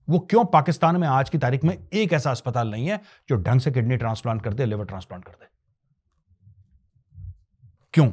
वो 0.10 0.20
क्यों 0.20 0.46
पाकिस्तान 0.46 0.98
में 0.98 1.08
आज 1.08 1.30
की 1.30 1.38
तारीख 1.38 1.64
में 1.64 1.88
एक 1.94 2.14
ऐसा 2.14 2.32
अस्पताल 2.32 2.72
नहीं 2.72 2.88
है 2.88 3.02
जो 3.30 3.36
ढंग 3.36 3.60
से 3.60 3.72
किडनी 3.72 3.98
ट्रांसप्लांट 3.98 4.42
कर 4.42 4.54
दे, 4.54 4.66
लिवर 4.66 4.86
ट्रांसप्लांट 4.86 5.26
कर 5.26 5.32
दे? 5.32 5.46
क्यों? 7.94 8.12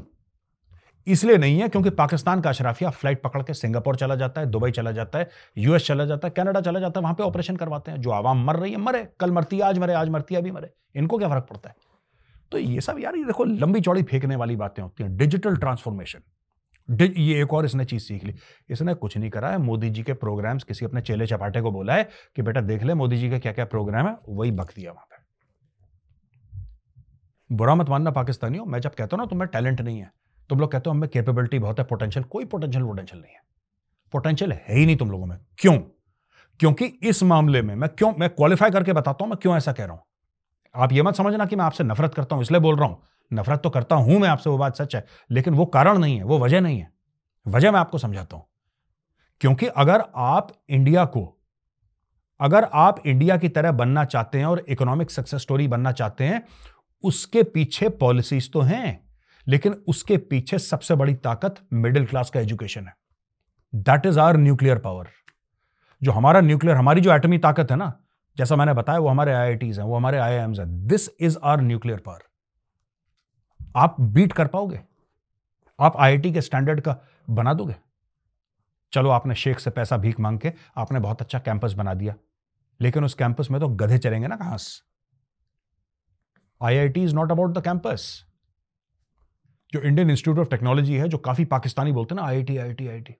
इसलिए 1.06 1.37
नहीं 1.37 1.61
है 1.61 1.69
क्योंकि 1.69 1.91
पाकिस्तान 1.91 2.41
का 2.41 2.50
अशराफिया 2.50 2.91
फ़्लाइट 2.91 3.23
पकड़ 3.23 3.43
के 3.43 3.55
सिंगापुर 3.55 3.97
चला 3.97 4.14
जाता 4.14 4.41
है, 4.41 4.47
दुबई 4.47 4.70
चला 4.70 4.93
जाता 4.93 5.19
है, 5.19 5.31
यूएस 5.58 5.87
चला 5.87 6.05
जाता 6.05 6.29
है, 6.29 6.35
कनाडा 6.37 6.61
चला 6.61 6.81
जाता 6.81 7.00
है, 7.00 7.02
वहाँ 7.02 7.14
पे 7.14 7.23
ऑपरेशन 7.23 7.56
करवाते 7.56 7.91
हैं। 7.91 8.01
जो 8.01 8.10
आवाम 8.10 8.44
मर 8.44 8.56
रही 8.56 8.72
है, 8.72 8.79
मरे। 8.79 9.08
कल 9.20 9.31
मरती 9.31 9.56
है, 9.56 9.63
आज 9.63 9.79
मरे, 9.79 9.94
आज 9.94 10.08
मरती 10.08 10.34
है, 10.34 10.41
अभी 10.41 10.51
मरे। 10.51 10.70
इनको 10.96 11.19
क्या 11.19 11.29
फ़र्क 11.29 11.44
पड़ता 11.44 11.69
है? 11.69 11.75
तो 12.53 12.58
ये 12.58 12.81
सब 12.81 12.98
यार, 12.98 13.17
ये 13.17 13.25
देखो, 13.25 13.44
लंबी 13.44 13.81
चौड़ी 13.81 14.03
फेंकने 14.03 14.36
वाली 14.36 14.56
बातें 14.56 14.82
होती 14.82 15.03
हैं। 15.03 15.17
Digital 15.17 15.56
transformation. 15.56 16.20
ये 17.17 17.43
एक 17.43 17.53
और 17.53 17.65
इसने 17.65 17.84
चीज़ 17.84 18.03
सीख 18.03 18.25
ली। 18.25 18.34
इसने 18.70 18.94
कुछ 18.94 19.19
नहीं 19.19 19.31
करा 19.31 19.48
है। 19.48 19.58
मोदी 19.58 19.91
जी 19.91 20.03
के 20.03 20.13
प्रोग्राम्स, 20.13 20.65
किसी 20.65 20.84
अपने 20.84 21.01
चेले 21.01 21.27
चपाटे 21.27 21.60
को 21.60 21.70
बोला 21.70 21.94
है 21.94 22.08
कि, 22.36 22.43
बेटा, 22.43 22.60
देख 22.60 22.82
ले, 22.82 22.94
मोदी 22.94 23.17
जी 23.17 23.31
का 23.31 23.39
क्या 23.39 23.53
क्या 23.53 23.65
प्रोग्राम 23.65 24.08
है, 24.08 24.17
वही 24.29 24.51
बक 24.51 24.75
दिया 24.77 24.93
वहाँ 24.93 25.05
पर 25.05 25.20
बुरा 27.53 27.75
मत 27.75 27.89
मानना 27.89 28.10
पाकिस्तानियों। 28.10 28.65
मैं 28.65 28.81
जब 28.81 28.94
कहता 28.94 29.17
हूँ 29.17 29.25
ना 29.25 29.27
तुम्हें 29.27 29.48
टैलेंट 29.48 29.81
नहीं 29.81 29.98
है। 29.98 30.10
तुम 30.51 30.61
लोग 30.61 30.73
कहते 30.73 30.91
हो 30.91 30.97
हमें 30.97 31.11
कैपेबिलिटी 31.11 31.59
बहुत 31.59 31.79
है 31.79 31.85
पोटेंशियल 31.85 32.25
कोई 32.25 32.45
पोटेंशियल 32.45 32.85
पोटेंशियल 32.85 33.23
नहीं 33.23 33.33
है। 33.33 33.41
पोटेंशियल 34.13 34.53
है 34.53 34.75
ही 34.75 34.87
नहीं 34.87 34.97
तुम 34.97 35.11
लोगों 35.11 35.27
में। 35.27 35.39
क्यों? 35.59 35.79
क्योंकि 36.61 36.85
इस 36.85 37.23
मामले 37.23 37.63
में, 37.63 37.75
मैं 37.75 37.89
क्यों, 37.89 38.15
मैं 38.19 38.31
क्वालिफाई 38.31 38.71
करके 38.71 38.93
बताता 38.93 39.25
हूँ, 39.25 39.31
मैं 39.31 39.39
क्यों 39.43 39.57
ऐसा 39.57 39.73
कह 39.73 39.85
रहा 39.85 39.95
हूँ। 39.95 40.03
आप 40.75 40.93
ये 40.93 41.03
मत 41.03 41.15
समझना 41.15 41.47
कि 41.47 41.57
मैं 41.57 41.65
आपसे 41.65 41.85
नफरत 41.85 42.15
करता 42.15 42.37
हूँ, 42.37 42.43
इसलिए 42.43 42.61
बोल 42.61 42.77
रहा 42.77 42.89
हूँ। 42.89 43.03
नफरत 43.33 43.61
तो 43.61 43.71
करता 43.71 43.97
हूँ 43.97 44.19
मैं 44.19 44.29
आपसे, 44.29 44.51
वो 44.51 44.59
बात 44.59 44.77
सच 44.77 44.97
है, 44.97 45.07
लेकिन 45.31 45.55
वो 45.55 45.67
कारण 45.67 45.99
नहीं 45.99 46.17
है, 46.17 46.25
वो 46.25 46.39
वजह 46.39 46.61
नहीं 46.61 46.79
है। 46.79 46.93
वजह 47.49 47.73
मैं 47.73 47.81
आपको 47.81 47.99
समझाता 47.99 48.37
हूँ। 48.37 48.45
क्योंकि 49.41 49.67
अगर 49.67 50.05
आप 50.17 50.53
इंडिया 50.69 51.05
को, 51.05 51.41
अगर 52.41 52.65
आप 52.65 53.07
इंडिया 53.07 53.37
की 53.37 53.49
तरह 53.49 53.73
बनना 53.73 54.05
चाहते 54.05 54.39
हैं 54.39 54.47
और 54.47 54.65
इकोनॉमिक 54.69 55.11
सक्सेस 55.11 55.41
स्टोरी 55.41 55.69
बनना 55.69 55.93
चाहते 55.93 56.25
हैं, 56.25 56.47
उसके 57.03 57.43
पीछे 57.43 57.89
पॉलिसीज़ 57.89 58.51
तो 58.51 58.61
हैं। 58.61 59.09
लेकिन 59.49 59.85
उसके 59.89 60.17
पीछे 60.17 60.59
सबसे 60.59 60.94
बड़ी 60.94 61.15
ताकत 61.15 61.67
मिडिल 61.73 62.06
क्लास 62.06 62.31
का 62.31 62.41
एजुकेशन 62.41 62.87
है। 62.87 62.94
That 63.75 64.06
is 64.06 64.20
our 64.20 64.37
nuclear 64.37 64.79
power 64.79 65.09
जो 66.03 66.13
हमारा 66.13 66.41
न्यूक्लियर 66.41 66.77
हमारी 66.77 67.01
जो 67.01 67.13
एटमी 67.13 67.39
ताकत 67.39 67.70
है 67.70 67.77
ना, 67.77 68.05
जैसा 68.37 68.56
मैंने 68.56 68.73
बताया, 68.73 68.99
वो 68.99 69.09
हमारे 69.09 69.32
आई 69.32 69.59
हैं, 69.63 69.82
वो 69.82 69.97
हमारे 69.97 70.19
आई 70.19 70.32
हैं। 70.32 70.87
This 70.87 71.11
is 71.20 71.39
our 71.43 71.61
nuclear 71.61 72.01
power 72.01 72.20
आप 73.77 73.97
बीट 74.01 74.32
कर 74.32 74.47
पाओगे? 74.47 74.81
आप 75.81 75.97
आईआईटी 75.97 76.32
के 76.32 76.41
स्टैंडर्ड 76.41 76.81
का 76.81 76.97
बना 77.31 77.55
दोगे? 77.55 77.77
चलो, 78.93 79.11
आपने 79.11 79.35
शेख 79.35 79.59
से 79.59 79.70
पैसा 79.70 79.97
भीख 79.97 80.20
मांग 80.20 80.39
के 80.39 80.53
आपने 80.77 81.01
बहुत 81.01 81.23
अच्छा 81.23 81.39
कैंपस 81.39 81.73
बना 81.73 81.94
दिया। 81.94 82.15
लेकिन 82.81 83.05
उस 83.05 83.15
कैंपस 83.15 83.49
में 83.51 83.61
तो 83.61 83.69
गधे 83.69 83.99
चलेंगे 83.99 84.27
ना 84.27 84.37
कहाँ 84.37 84.59
से 84.59 86.89
T 86.89 87.03
is 87.03 87.15
not 87.15 87.31
about 87.31 87.51
the 87.51 87.65
campus 87.65 88.25
जो 89.72 89.81
इंडियन 89.81 90.10
इंस्टीट्यूट 90.10 90.39
ऑफ़ 90.39 90.48
टेक्नोलॉजी 90.48 90.94
है, 90.94 91.08
जो 91.08 91.19
काफ़ी 91.19 91.44
पाकिस्तानी 91.44 91.93
बोलते 91.93 92.15
हैं 92.15 92.22
ना 92.22 92.29
आईआईटी 92.29 92.56
आईआईटी 92.56 92.89
आईआईटी 92.89 93.15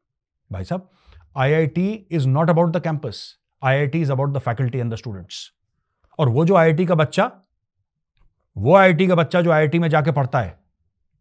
भाई 0.53 0.65
साहब 0.65 0.91
IIT 1.37 1.89
is 2.11 2.29
not 2.29 2.51
about 2.51 2.77
the 2.77 2.81
campus 2.81 3.39
IIT 3.65 4.01
is 4.01 4.13
about 4.13 4.33
the 4.33 4.39
faculty 4.39 4.79
and 4.79 4.93
the 4.93 4.97
students 4.97 5.53
और 6.19 6.29
वो 6.29 6.45
जो 6.45 6.57
आईआईटी 6.57 6.87
का 6.87 6.95
बच्चा, 6.95 7.33
वो 8.57 8.77
आईआईटी 8.77 9.07
का 9.07 9.15
बच्चा 9.15 9.41
जो 9.41 9.51
आईआईटी 9.51 9.79
में 9.79 9.89
जाके 9.89 10.13
पढ़ता 10.13 10.41
है, 10.41 10.61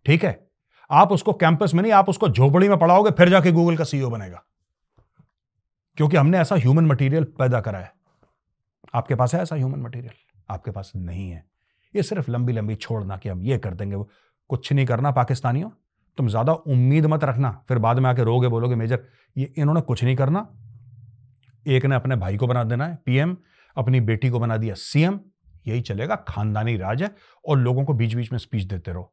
ठीक 0.05 0.25
है? 0.25 0.49
आप 0.91 1.11
उसको 1.11 1.33
कैंपस 1.33 1.73
में 1.73 1.81
नहीं, 1.83 1.91
आप 1.91 2.09
उसको 2.09 2.29
झोपड़ी 2.29 2.69
में 2.69 2.77
पढ़ाओगे, 2.77 3.11
फिर 3.11 3.29
जाके 3.29 3.51
गूगल 3.51 3.77
का 3.77 3.83
सीईओ 3.83 4.09
बनेगा। 4.09 4.43
क्योंकि 5.97 6.17
हमने 6.17 6.37
ऐसा 6.37 6.55
ह्यूमन 6.55 6.85
मटेरियल 6.85 7.23
पैदा 7.23 7.61
करा 7.61 7.79
है। 7.79 7.93
आपके 8.93 9.15
पास 9.15 9.35
है 9.35 9.41
ऐसा 9.41 9.55
ह्यूमन 9.55 9.79
मटेरियल 9.79 10.13
आपके 10.49 10.71
पास 10.71 10.91
नहीं 10.95 11.31
है। 11.31 11.49
ये 11.95 12.03
सिर्फ़ 12.03 12.31
लंबी 12.31 12.53
लंबी 12.53 12.75
छोड़ना 12.75 13.17
कि 13.17 13.29
हम 13.29 13.41
ये 13.41 13.57
कर 13.57 13.73
देंगे, 13.73 13.95
वो 13.95 14.09
कुछ 14.49 14.71
नहीं 14.73 14.85
करना 14.85 15.11
पाकिस्तानियों। 15.11 15.69
तुम 16.17 16.27
ज़्यादा 16.27 16.53
उम्मीद 16.53 17.05
मत 17.05 17.23
रखना। 17.23 17.51
फिर 17.67 17.77
बाद 17.77 17.99
में 17.99 18.09
आके 18.09 18.23
रोगे 18.23 18.47
बोलोगे, 18.47 18.75
मेजर, 18.75 19.05
ये 19.35 19.53
इन्होंने 19.57 19.81
कुछ 19.81 20.03
नहीं 20.03 20.15
करना। 20.15 20.47
एक 21.65 21.85
ने 21.85 21.95
अपने 21.95 22.15
भाई 22.15 22.37
को 22.37 22.47
बना 22.47 22.63
देना 22.63 22.85
है, 22.85 22.95
पीएम, 23.05 23.35
अपनी 23.75 23.99
बेटी 24.01 24.29
को 24.29 24.39
बना 24.39 24.57
दिया, 24.57 24.75
सीएम। 24.75 25.19
यही 25.67 25.81
चलेगा, 25.81 26.15
खानदानी 26.15 26.75
राज 26.77 27.03
है 27.03 27.15
और 27.45 27.57
लोगों 27.57 27.83
को 27.85 27.93
बीच 27.93 28.13
बीच 28.13 28.31
में 28.31 28.39
स्पीच 28.39 28.63
देते 28.63 28.91
रहो 28.91 29.03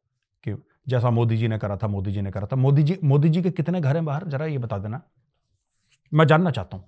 कि 0.47 0.55
जैसा 0.89 1.11
मोदी 1.11 1.37
जी 1.37 1.49
ने 1.49 1.59
करा 1.59 1.77
था, 1.77 1.89
मोदी 1.89 2.13
जी 2.13 2.23
ने 2.23 2.31
करा 2.31 2.47
था। 2.47 2.57
मोदी 2.57 2.83
जी 2.83 2.99
मोदी 3.05 3.29
जी 3.29 3.43
के 3.43 3.51
कितने 3.51 3.81
घर 3.81 3.97
हैं 3.97 4.05
बाहर? 4.05 4.25
जरा 4.25 4.47
ये 4.47 4.59
बता 4.59 4.79
देना। 4.79 5.03
मैं 6.13 6.27
जानना 6.27 6.51
चाहता 6.51 6.77
हूँ। 6.77 6.85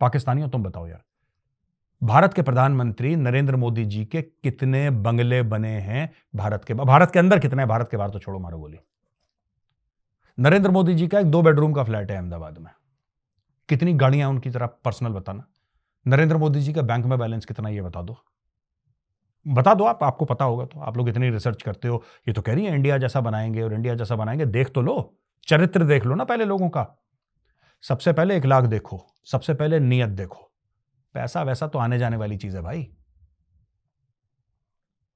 पाकिस्तानियों, 0.00 0.48
तुम 0.48 0.62
बताओ 0.62 0.86
यार। 0.86 1.02
भारत 2.02 2.34
के 2.34 2.42
प्रधानमंत्री 2.42 3.16
नरेंद्र 3.16 3.56
मोदी 3.56 3.84
जी 3.84 4.04
के 4.04 4.22
कितने 4.22 4.90
बंगले 4.90 5.42
बने 5.42 5.68
हैं 5.68 6.12
भारत 6.34 6.64
के 6.64 6.74
भारत 6.74 7.10
के 7.10 7.18
अंदर 7.18 7.38
कितने 7.38 7.66
भारत 7.66 7.88
के 7.90 7.96
बाहर 7.96 8.10
तो 8.10 8.18
छोड़ो, 8.18 8.38
मारो 8.38 8.58
बोली 8.58 8.78
नरेंद्र 10.38 10.70
मोदी 10.70 10.94
जी 10.94 11.08
का 11.08 11.20
एक 11.20 11.26
दो 11.26 11.42
बेडरूम 11.42 11.72
का 11.72 11.84
फ्लैट 11.84 12.10
है 12.10 12.16
अहमदाबाद 12.16 12.58
में। 12.58 12.70
कितनी 13.68 13.94
गाड़ियाँ 13.94 14.28
उनकी 14.30 14.50
तरह 14.50 14.66
पर्सनल 14.66 15.10
बताना। 15.10 15.44
नरेंद्र 16.06 16.36
मोदी 16.36 16.60
जी 16.60 16.72
का 16.72 16.82
बैंक 16.82 17.06
में 17.06 17.18
बैलेंस 17.18 17.44
कितना 17.44 17.68
ये 17.68 17.82
बता 17.82 18.02
दो। 18.02 18.16
बता 19.46 19.74
दो 19.74 19.84
आप, 19.84 20.02
आपको 20.02 20.24
पता 20.24 20.44
होगा 20.44 20.64
तो। 20.64 20.80
आप 20.80 20.96
लोग 20.96 21.08
इतनी 21.08 21.30
रिसर्च 21.30 21.62
करते 21.62 21.88
हो, 21.88 22.02
ये 22.28 22.34
तो 22.34 22.42
कह 22.42 22.54
रही 22.54 22.66
है 22.66 22.74
इंडिया 22.74 22.98
जैसा 22.98 23.20
बनाएँगे 23.20 23.62
और 23.62 23.74
इंडिया 23.74 23.94
जैसा 23.94 24.16
बनाएँगे, 24.16 24.46
देख 24.46 24.72
तो 24.74 24.82
लो। 24.82 25.14
चरित्र 25.48 25.84
देख 25.84 26.06
लो 26.06 26.14
ना 26.14 26.24
पहले 26.24 26.44
लोगों 26.44 26.68
का। 26.68 26.86
सबसे 27.82 28.12
पहले 28.12 28.36
एक 28.36 28.46
लाख 28.46 28.64
देखो, 28.64 29.06
सबसे 29.24 29.54
पहले 29.54 29.80
नियत 29.80 30.08
देखो। 30.08 30.47
पैसा 31.18 31.42
वैसा 31.42 31.66
तो 31.66 31.78
आने 31.78 31.98
जाने 31.98 32.16
वाली 32.16 32.36
चीज़ 32.36 32.56
है 32.56 32.62
भाई। 32.62 32.82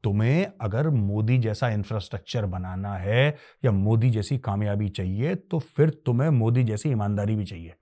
तुम्हें 0.04 0.46
अगर 0.60 0.88
मोदी 0.90 1.38
जैसा 1.38 1.68
इंफ्रास्ट्रक्चर 1.68 2.46
बनाना 2.46 2.94
है 2.96 3.36
या 3.64 3.70
मोदी 3.70 4.10
जैसी 4.10 4.38
कामयाबी 4.38 4.88
चाहिए 4.88 5.34
तो 5.34 5.58
फिर 5.58 5.90
तुम्हें 6.06 6.30
मोदी 6.30 6.64
जैसी 6.64 6.90
ईमानदारी 6.90 7.36
भी 7.36 7.44
चाहिए। 7.44 7.74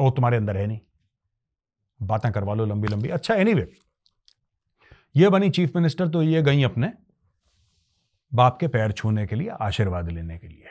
और 0.00 0.10
तुम्हारे 0.10 0.36
अंदर 0.36 0.56
है 0.56 0.66
नहीं। 0.66 0.80
बातें 2.02 2.32
करवा 2.32 2.54
लो 2.54 2.66
लंबी 2.66 2.88
लंबी 2.88 3.08
अच्छा 3.08 3.34
एनीवे 3.34 3.62
anyway, 3.62 3.80
ये 5.16 5.28
बनी 5.28 5.50
चीफ 5.50 5.76
मिनिस्टर 5.76 6.08
तो 6.08 6.22
ये 6.22 6.42
गई 6.42 6.62
अपने 6.62 6.92
बाप 8.34 8.56
के 8.60 8.68
पैर 8.68 8.92
छूने 8.92 9.26
के 9.26 9.36
लिए 9.36 9.48
आशीर्वाद 9.48 10.10
लेने 10.10 10.38
के 10.38 10.48
लिए। 10.48 10.64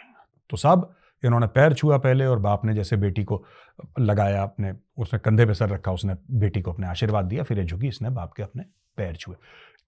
तो 0.49 0.57
सब 0.57 0.93
इन्होंने 1.23 1.47
पैर 1.47 1.73
छुआ 1.73 1.97
पहले 1.97 2.25
और 2.25 2.39
बाप 2.39 2.65
ने 2.65 2.73
जैसे 2.73 2.97
बेटी 2.97 3.23
को 3.23 3.45
लगाया 3.99 4.43
अपने 4.43 4.73
उसने 4.97 5.19
कंधे 5.19 5.45
पे 5.45 5.53
सर 5.53 5.69
रखा 5.69 5.91
उसने 5.91 6.15
बेटी 6.31 6.61
को 6.61 6.73
अपने 6.73 6.87
आशीर्वाद 6.87 7.25
दिया 7.25 7.43
फिर 7.43 7.65
झुकी 7.65 7.87
इसने 7.87 8.09
बाप 8.09 8.33
के 8.33 8.43
अपने 8.43 8.63
पैर 8.97 9.15
छुए। 9.15 9.35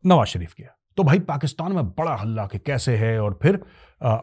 नवाज़ 0.05 0.27
शरीफ 0.27 0.53
किया 0.53 0.77
तो 0.97 1.03
भाई 1.03 1.19
पाकिस्तान 1.19 1.71
में 1.71 1.89
बड़ा 1.89 2.15
हल्ला 2.15 2.47
कि 2.47 2.59
कैसे 2.59 2.97
है 2.97 3.19
और 3.21 3.39
फिर 3.41 3.63
आ, 4.03 4.19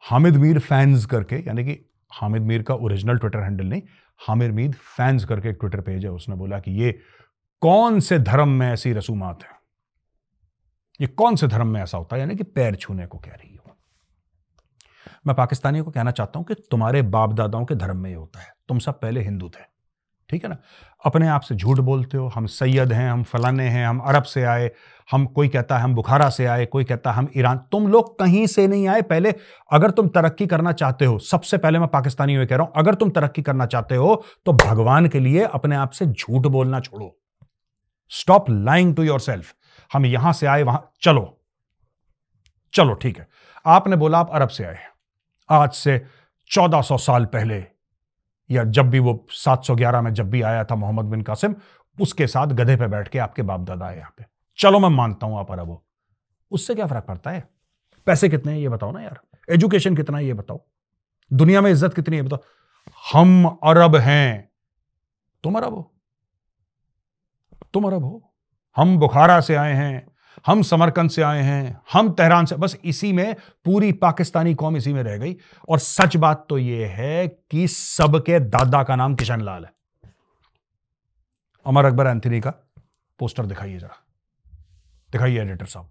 हामिद 0.00 0.36
मीर 0.36 0.58
फैंस 0.58 1.06
करके 1.06 1.36
यानी 1.36 1.64
कि 1.64 1.90
हामिद 2.12 2.42
मीर 2.42 2.62
का 2.62 2.74
ओरिजिनल 2.74 3.18
ट्विटर 3.18 3.38
हैंडल 3.38 3.66
नहीं 3.66 3.82
हामिद 4.28 4.50
मीर 4.50 4.72
फैंस 4.72 5.24
करके 5.24 5.48
एक 5.48 5.56
ट्विटर 5.60 5.80
पेज 5.80 6.04
है 6.04 6.10
उसने 6.10 6.36
बोला 6.36 6.60
कि 6.60 6.70
ये 6.70 6.98
कौन 7.60 8.00
से 8.00 8.18
धर्म 8.18 8.48
में 8.48 8.72
ऐसी 8.72 8.92
रसूमात 8.92 9.42
है? 9.42 9.48
ये 11.00 11.06
कौन 11.06 11.36
से 11.36 11.48
धर्म 11.48 11.66
में 11.66 11.82
ऐसा 11.82 11.98
होता 11.98 12.16
है? 12.16 12.20
यानी 12.20 12.36
कि 12.36 12.44
पैर 12.44 12.74
छूने 12.74 13.06
को 13.06 13.18
कह 13.18 13.30
रही 13.30 13.55
हो। 13.55 13.55
मैं 15.26 15.36
पाकिस्तानियों 15.36 15.84
को 15.84 15.90
कहना 15.90 16.10
चाहता 16.10 16.38
हूँ 16.38 16.46
कि 16.46 16.54
तुम्हारे 16.70 17.02
बाप 17.04 17.32
दादाओं 17.32 17.64
के 17.64 17.74
धर्म 17.76 17.96
में 17.96 18.10
ये 18.10 18.16
होता 18.16 18.40
है। 18.40 18.52
तुम 18.68 18.78
सब 18.80 19.00
पहले 19.00 19.20
हिंदू 19.22 19.48
थे, 19.48 19.64
ठीक 20.30 20.44
है 20.44 20.50
ना? 20.50 20.56
अपने 21.04 21.28
आप 21.28 21.40
से 21.40 21.54
झूठ 21.54 21.78
बोलते 21.80 22.18
हो, 22.18 22.26
हम 22.28 22.46
सैयद 22.48 22.92
हैं, 22.92 23.10
हम 23.10 23.22
फलाने 23.22 23.64
हैं, 23.64 23.86
हम 23.86 23.98
अरब 24.00 24.22
से 24.24 24.42
आए, 24.44 24.70
हम 25.08 25.26
कोई 25.28 25.48
कहता 25.48 25.76
है 25.76 25.82
हम 25.82 25.94
बुखारा 25.94 26.28
से 26.30 26.46
आए, 26.46 26.64
कोई 26.66 26.84
कहता 26.84 27.10
है 27.10 27.16
हम 27.16 27.28
ईरान। 27.36 27.58
तुम 27.72 27.86
लोग 27.88 28.18
कहीं 28.18 28.46
से 28.46 28.66
नहीं 28.68 28.88
आए। 28.88 29.02
पहले 29.04 29.34
अगर 29.70 29.90
तुम 29.90 30.08
तरक्की 30.10 30.46
करना 30.46 30.72
चाहते 30.74 31.04
हो, 31.04 31.18
सबसे 31.20 31.58
पहले 31.58 31.78
मैं 31.78 31.88
पाकिस्तानी 31.88 32.34
हुए 32.34 32.46
कह 32.46 32.56
रहा 32.56 32.64
हूँ, 32.64 32.72
अगर 32.76 32.94
तुम 32.94 33.10
तरक्की 33.10 33.42
करना 33.42 33.66
चाहते 33.66 33.96
हो 33.96 34.22
तो 34.46 34.52
भगवान 34.54 35.08
के 35.08 35.20
लिए 35.20 35.44
अपने 35.44 35.76
आप 35.76 35.90
से 35.90 36.06
झूठ 36.06 36.46
बोलना 36.48 36.80
छोड़ो। 36.80 37.14
Stop 38.12 38.50
lying 38.50 38.94
to 38.96 39.02
your 39.02 39.20
self 39.20 39.54
हम 39.90 40.06
यहाँ 40.06 40.32
से 40.32 40.46
आए, 40.46 40.62
वहाँ, 40.62 40.90
चलो। 41.02 41.32
चलो, 42.74 42.94
ठीक 42.94 43.18
है। 43.18 43.26
आपने 43.66 43.96
बोला 43.96 44.18
आप 44.18 44.30
अरब 44.32 44.48
से 44.48 44.64
आए। 44.64 44.78
आज 45.50 45.72
से 45.72 46.06
1400 46.50 46.98
साल 46.98 47.24
पहले, 47.24 47.64
या 48.50 48.64
जब 48.64 48.90
भी 48.90 48.98
वो 48.98 49.26
711 49.30 50.00
में 50.00 50.12
जब 50.14 50.30
भी 50.30 50.42
आया 50.42 50.64
था 50.64 50.74
मोहम्मद 50.74 51.04
बिन 51.04 51.22
कासिम, 51.22 51.54
उसके 51.98 52.26
साथ 52.26 52.46
गधे 52.46 52.76
पे 52.76 52.86
बैठ 52.86 53.08
के 53.08 53.18
आपके 53.18 53.42
बाप 53.42 53.60
दादा 53.60 53.86
आए 53.86 53.96
यहाँ 53.96 54.14
पे। 54.18 54.24
चलो 54.58 54.78
मैं 54.78 54.88
मानता 54.88 55.26
हूँ 55.26 55.38
आप 55.38 55.52
अरब। 55.52 55.68
हो 55.68 55.84
उससे 56.50 56.74
क्या 56.74 56.86
फ़र्क 56.86 57.04
पड़ता 57.04 57.30
है? 57.30 57.48
पैसे 58.06 58.28
कितने 58.28 58.52
हैं, 58.52 58.58
ये 58.58 58.68
बताओ 58.68 58.92
ना 58.92 59.00
यार। 59.00 59.20
एजुकेशन 59.48 59.96
कितना 59.96 60.18
है, 60.18 60.26
ये 60.26 60.34
बताओ। 60.34 60.60
दुनिया 61.32 61.60
में 61.60 61.70
इज़्ज़त 61.70 61.94
कितनी 61.94 62.16
है 62.16 62.22
बताओ। 62.22 62.38
हम 63.12 63.58
अरब 63.64 63.96
हैं। 63.96 64.50
तुम 65.44 65.54
अरब 65.54 65.74
हो। 65.74 65.92
तुम 67.74 67.84
अरब 67.84 68.04
हो। 68.04 68.34
हम 68.76 68.98
बुखारा 68.98 69.40
से 69.40 69.54
आए 69.54 69.72
हैं। 69.72 70.15
हम 70.46 70.62
समरकंद 70.62 71.10
से 71.10 71.22
आए 71.22 71.42
हैं, 71.42 71.80
हम 71.92 72.12
तेहरान 72.12 72.46
से, 72.46 72.56
बस 72.56 72.76
इसी 72.84 73.12
में 73.12 73.34
पूरी 73.64 73.92
पाकिस्तानी 73.92 74.54
कौम 74.54 74.76
इसी 74.76 74.92
में 74.92 75.02
रह 75.02 75.16
गई। 75.16 75.36
और 75.68 75.78
सच 75.78 76.16
बात 76.16 76.46
तो 76.48 76.58
यह 76.58 76.90
है 76.90 77.28
कि 77.28 77.68
सबके 77.68 78.40
दादा 78.40 78.82
का 78.82 78.96
नाम 78.96 79.14
किशन 79.14 79.40
लाल 79.40 79.64
है। 79.64 79.72
अमर 81.66 81.84
अकबर 81.84 82.06
एंथनी 82.06 82.40
का 82.40 82.50
पोस्टर 83.18 83.46
दिखाइए 83.46 83.78
जरा। 83.78 83.96
दिखाइए 85.12 85.40
एडिटर 85.40 85.66
साहब। 85.66 85.90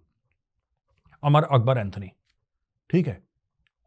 अमर 1.24 1.44
अकबर 1.44 1.78
एंथनी, 1.78 2.12
ठीक 2.90 3.08
है? 3.08 3.24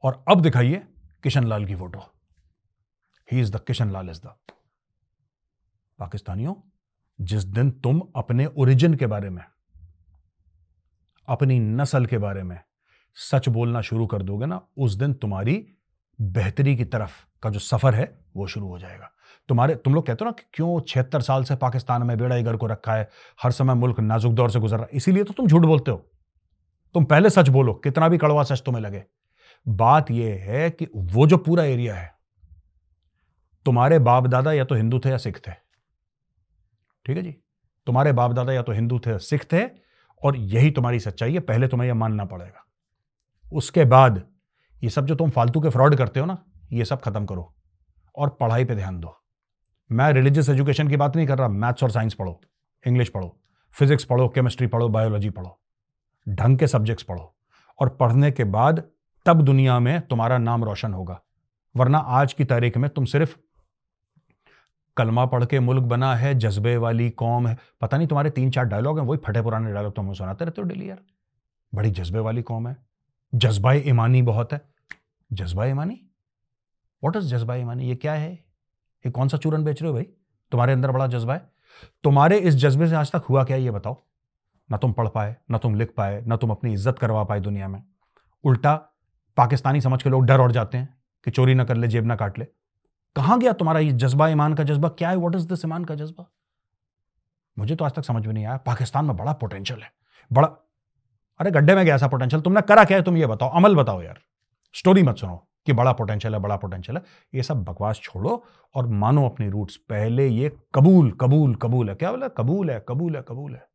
और 0.03 0.25
अब 0.29 0.41
दिखाइए 0.41 0.83
किशन 1.23 1.47
लाल 1.47 1.67
की 1.67 1.77
photo. 1.77 2.00
He 3.33 3.41
is 3.41 3.53
the 3.53 3.61
Kishan 3.61 3.91
Lal 3.91 4.11
is 4.11 4.19
the 4.19 4.35
पाकिस्तानियों, 5.99 6.55
जिस 7.21 7.45
दिन 7.45 7.71
तुम 7.71 8.03
अपने 8.17 8.47
ओरिजिन 8.47 8.95
के 8.95 9.07
बारे 9.07 9.31
में 9.31 9.43
अपनी 11.28 11.58
नस्ल 11.61 12.06
के 12.06 12.18
बारे 12.18 12.42
में 12.42 12.61
सच 13.14 13.49
बोलना 13.49 13.80
शुरू 13.80 14.06
कर 14.06 14.23
दोगे 14.23 14.47
ना, 14.47 14.61
उस 14.78 14.94
दिन 14.94 15.12
तुम्हारी 15.12 15.66
बेहतरी 16.20 16.76
की 16.76 16.85
तरफ़ 16.85 17.25
का 17.42 17.50
जो 17.50 17.58
सफ़र 17.58 17.94
है, 17.94 18.18
वो 18.37 18.47
शुरू 18.47 18.68
हो 18.68 18.78
जाएगा। 18.78 19.11
तुम्हारे, 19.49 19.75
तुम 19.75 19.94
लोग 19.94 20.06
कहते 20.06 20.25
हो 20.25 20.30
ना 20.30 20.32
कि 20.32 20.42
क्यों 20.54 20.80
छिहत्तर 20.80 21.20
साल 21.20 21.44
से 21.44 21.56
पाकिस्तान 21.56 22.02
में 22.02 22.18
बेड़ा 22.18 22.40
घर 22.40 22.56
को 22.56 22.66
रखा 22.66 22.94
है, 22.94 23.08
हर 23.42 23.52
समय 23.52 23.75
मुल्क 23.75 24.00
नाजुक 24.00 24.32
दौर 24.32 24.50
से 24.50 24.61
गुजर 24.61 24.76
रहा 24.76 24.85
है, 24.85 24.90
इसीलिए 24.92 25.25
तो 25.25 25.32
तुम 25.32 25.47
झूठ 25.47 25.62
बोलते 25.62 25.90
हो। 25.90 25.97
तुम 26.94 27.04
पहले 27.04 27.30
सच 27.30 27.49
बोलो, 27.49 27.75
कितना 27.75 28.08
भी 28.08 28.18
कड़वा 28.18 28.42
सच 28.42 28.62
तुम्हें 28.66 28.82
लगे। 28.82 29.04
बात 29.68 30.11
यह 30.11 30.44
है 30.44 30.70
कि 30.70 30.88
वो 30.94 31.26
जो 31.26 31.37
पूरा 31.37 31.64
एरिया 31.64 31.94
है, 31.94 32.14
तुम्हारे 33.66 33.99
बाप 33.99 34.26
दादा 34.26 34.52
या 34.52 34.64
तो 34.64 34.75
हिंदू 34.75 34.99
थे 34.99 35.11
या 35.11 35.16
सिख 35.16 35.38
थे। 35.38 35.52
ठीक 37.06 37.16
है 37.16 37.23
जी? 37.23 37.30
तुम्हारे 37.87 38.12
बाप 38.12 38.32
दादा 38.32 38.52
या 38.52 38.62
तो 38.62 38.73
हिंदू 38.73 38.99
थे 38.99 39.11
या 39.11 39.18
सिख 39.18 39.44
थे 39.52 39.88
और 40.22 40.37
यही 40.37 40.70
तुम्हारी 40.70 41.00
सच्चाई 41.00 41.34
है, 41.34 41.40
पहले 41.40 41.68
तुम्हें 41.68 41.88
यह 41.88 41.94
मानना 41.94 42.25
पड़ेगा। 42.25 42.64
उसके 43.52 43.84
बाद 43.84 44.22
ये 44.82 44.90
सब 44.90 45.06
जो 45.06 45.14
तुम 45.14 45.30
फालतू 45.30 45.60
के 45.60 45.68
फ्रॉड 45.68 45.96
करते 45.96 46.20
हो 46.20 46.26
ना, 46.26 46.37
ये 46.72 46.84
सब 46.84 47.00
खत्म 47.00 47.25
करो 47.26 47.54
और 48.14 48.28
पढ़ाई 48.30 48.64
पे 48.64 48.75
ध्यान 48.75 48.98
दो। 49.00 49.14
मैं 49.90 50.12
रिलीजियस 50.12 50.48
एजुकेशन 50.48 50.88
की 50.88 50.96
बात 50.96 51.16
नहीं 51.16 51.26
कर 51.26 51.38
रहा, 51.38 51.48
मैथ्स 51.48 51.82
और 51.82 51.90
साइंस 51.90 52.14
पढ़ो, 52.14 52.40
इंग्लिश 52.84 53.08
पढ़ो, 53.08 53.37
फिजिक्स 53.75 54.04
पढ़ो, 54.04 54.28
केमिस्ट्री 54.28 54.66
पढ़ो, 54.66 54.88
बायोलॉजी 54.88 55.30
पढ़ो, 55.30 55.58
ढंग 56.26 56.58
के 56.58 56.66
सब्जेक्ट्स 56.66 57.02
पढ़ो 57.02 57.34
और 57.78 57.88
पढ़ने 57.90 58.30
के 58.30 58.44
बाद 58.46 58.82
तब 59.26 59.42
दुनिया 59.42 59.78
में 59.78 60.00
तुम्हारा 60.00 60.38
नाम 60.38 60.64
रोशन 60.64 60.94
होगा, 60.94 61.20
वरना 61.75 61.98
आज 61.98 62.32
की 62.32 62.44
तारीख 62.44 62.76
में 62.76 62.88
तुम 62.90 63.04
सिर्फ़ 63.04 63.37
कलमा 64.99 65.25
पढ़ 65.26 65.45
के 65.45 65.61
मुल्क 65.61 65.83
बना 65.83 66.14
है, 66.17 66.35
जज्बे 66.35 66.76
वाली 66.76 67.11
कौम 67.11 67.47
है। 67.47 67.57
पता 67.81 67.97
नहीं 67.97 68.09
तुम्हारे 68.09 68.31
तीन 68.31 68.50
चार 68.50 68.64
डायलॉग 68.64 68.99
हैं, 68.99 69.07
वही 69.07 69.19
फटे 69.19 69.43
पुराने 69.43 69.73
डायलॉग 69.73 69.95
तुम 69.95 70.12
सुनाते 70.12 70.45
रहते 70.45 70.62
हो 70.62 70.69
डेली 70.69 70.90
यार। 70.90 70.99
बड़ी 71.73 71.90
जज्बे 71.90 72.19
वाली 72.19 72.43
कौम 72.43 72.69
है। 72.69 72.76
जज्बा 73.35 73.73
ईमानी 73.73 74.23
बहुत 74.23 74.52
है। 74.52 74.61
जज्बा 75.31 75.64
ईमानी? 75.64 76.00
वॉट 77.02 77.17
इज़ 77.17 77.35
जज्बा 77.35 77.55
ईमानी? 77.55 77.88
ये 77.88 77.95
क्या 77.95 78.12
है? 78.12 78.33
ये 78.33 79.11
कौन 79.11 79.28
सा 79.28 79.37
चूरन 79.37 79.64
बेच 79.64 79.83
रहे 79.83 79.88
हो 79.88 79.95
भाई? 79.95 80.07
तुम्हारे 80.52 80.73
अंदर 80.73 80.90
बड़ा 80.90 81.07
जज्बा 81.07 81.35
है। 81.35 81.50
तुम्हारे 82.05 82.38
इस 82.38 82.55
जज्बे 82.55 82.88
से 82.88 82.95
आज 82.95 83.12
तक 83.12 83.25
हुआ 83.28 83.45
क्या 83.45 83.57
ये 83.57 83.71
बताओ? 83.71 83.97
ना 84.71 84.76
तुम 84.76 84.93
पढ़ 84.93 85.09
पाए, 85.09 85.37
ना 85.50 85.59
तुम 85.59 85.75
लिख 85.75 85.93
पाए, 85.97 86.23
ना 86.26 86.37
तुम 86.37 86.50
अपनी 86.50 86.73
इज़्ज़त 86.73 86.99
करवा 86.99 87.25
पाए 87.25 87.40
दुनिया 87.40 87.69
में। 87.69 87.83
उल्टा 88.45 88.75
पाकिस्तानी 89.37 89.81
समझ 89.81 90.02
के 90.02 90.11
लोग 90.11 90.25
डर 90.25 90.40
और 90.40 90.52
जाते 90.52 90.78
हैं 90.78 90.88
कि 91.25 91.31
चोरी 91.31 91.55
ना 91.55 91.64
कर 91.64 91.76
ले, 91.76 91.88
जेब 91.88 92.07
ना 92.07 92.17
काट 92.17 92.38
ले। 92.38 92.47
कहाँ 93.18 93.38
गया 93.38 93.52
तुम्हारा 93.52 93.80
ये 93.80 93.92
जज्बा 93.92 94.28
ईमान 94.28 94.54
का 94.54 94.64
जज्बा? 94.64 94.88
क्या 94.88 95.10
है? 95.10 95.16
व्हाट 95.16 95.34
इज़ 95.34 95.46
दिस 95.48 95.64
ईमान 95.64 95.84
का 95.84 95.94
जज्बा? 95.94 96.26
मुझे 97.58 97.76
तो 97.76 97.84
आज 97.84 97.92
तक 97.92 98.04
समझ 98.04 98.26
में 98.26 98.34
नहीं 98.34 98.46
आया। 98.46 98.56
पाकिस्तान 98.56 99.04
में 99.04 99.16
बड़ा 99.16 99.32
पोटेंशियल 99.32 99.80
है। 99.82 99.90
बड़ा 100.32 100.48
अरे 101.40 101.50
गड्ढे 101.50 101.75
में 101.75 101.84
गया 101.84 101.94
ऐसा 101.94 102.08
पोटेंशियल 102.08 102.42
तुमने 102.42 102.60
करा 102.60 102.84
क्या 102.84 102.98
है? 102.98 103.04
तुम 103.04 103.16
ये 103.16 103.26
बताओ। 103.26 103.48
अमल 103.48 103.76
बताओ 103.76 104.02
यार। 104.02 104.18
स्टोरी 104.75 105.02
मत 105.02 105.16
सुनो 105.16 105.48
कि 105.66 105.72
बड़ा 105.72 105.92
पोटेंशियल 105.92 106.34
है 106.34 106.40
बड़ा 106.40 106.56
पोटेंशियल 106.56 106.96
है। 106.96 107.02
ये 107.34 107.42
सब 107.42 107.64
बकवास 107.64 108.00
छोड़ो 108.02 108.44
और 108.75 108.87
मानो 108.87 109.26
अपनी 109.26 109.48
रूट्स 109.48 109.76
पहले 109.76 110.28
ये 110.28 110.56
कबूल 110.75 111.10
कबूल 111.20 111.54
कबूल 111.54 111.88
है। 111.88 111.94
क्या 111.94 112.10
बोला? 112.10 112.28
कबूल 112.28 112.70
है 112.70 112.84
कबूल 112.88 113.16
है 113.16 113.22
कबूल 113.28 113.54
है। 113.54 113.66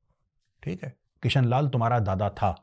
ठीक 0.64 0.84
है? 0.84 0.96
किशन 1.24 1.46
लाल 1.46 1.68
तुम्हारा 1.68 2.00
दादा 2.00 2.30
था। 2.30 2.56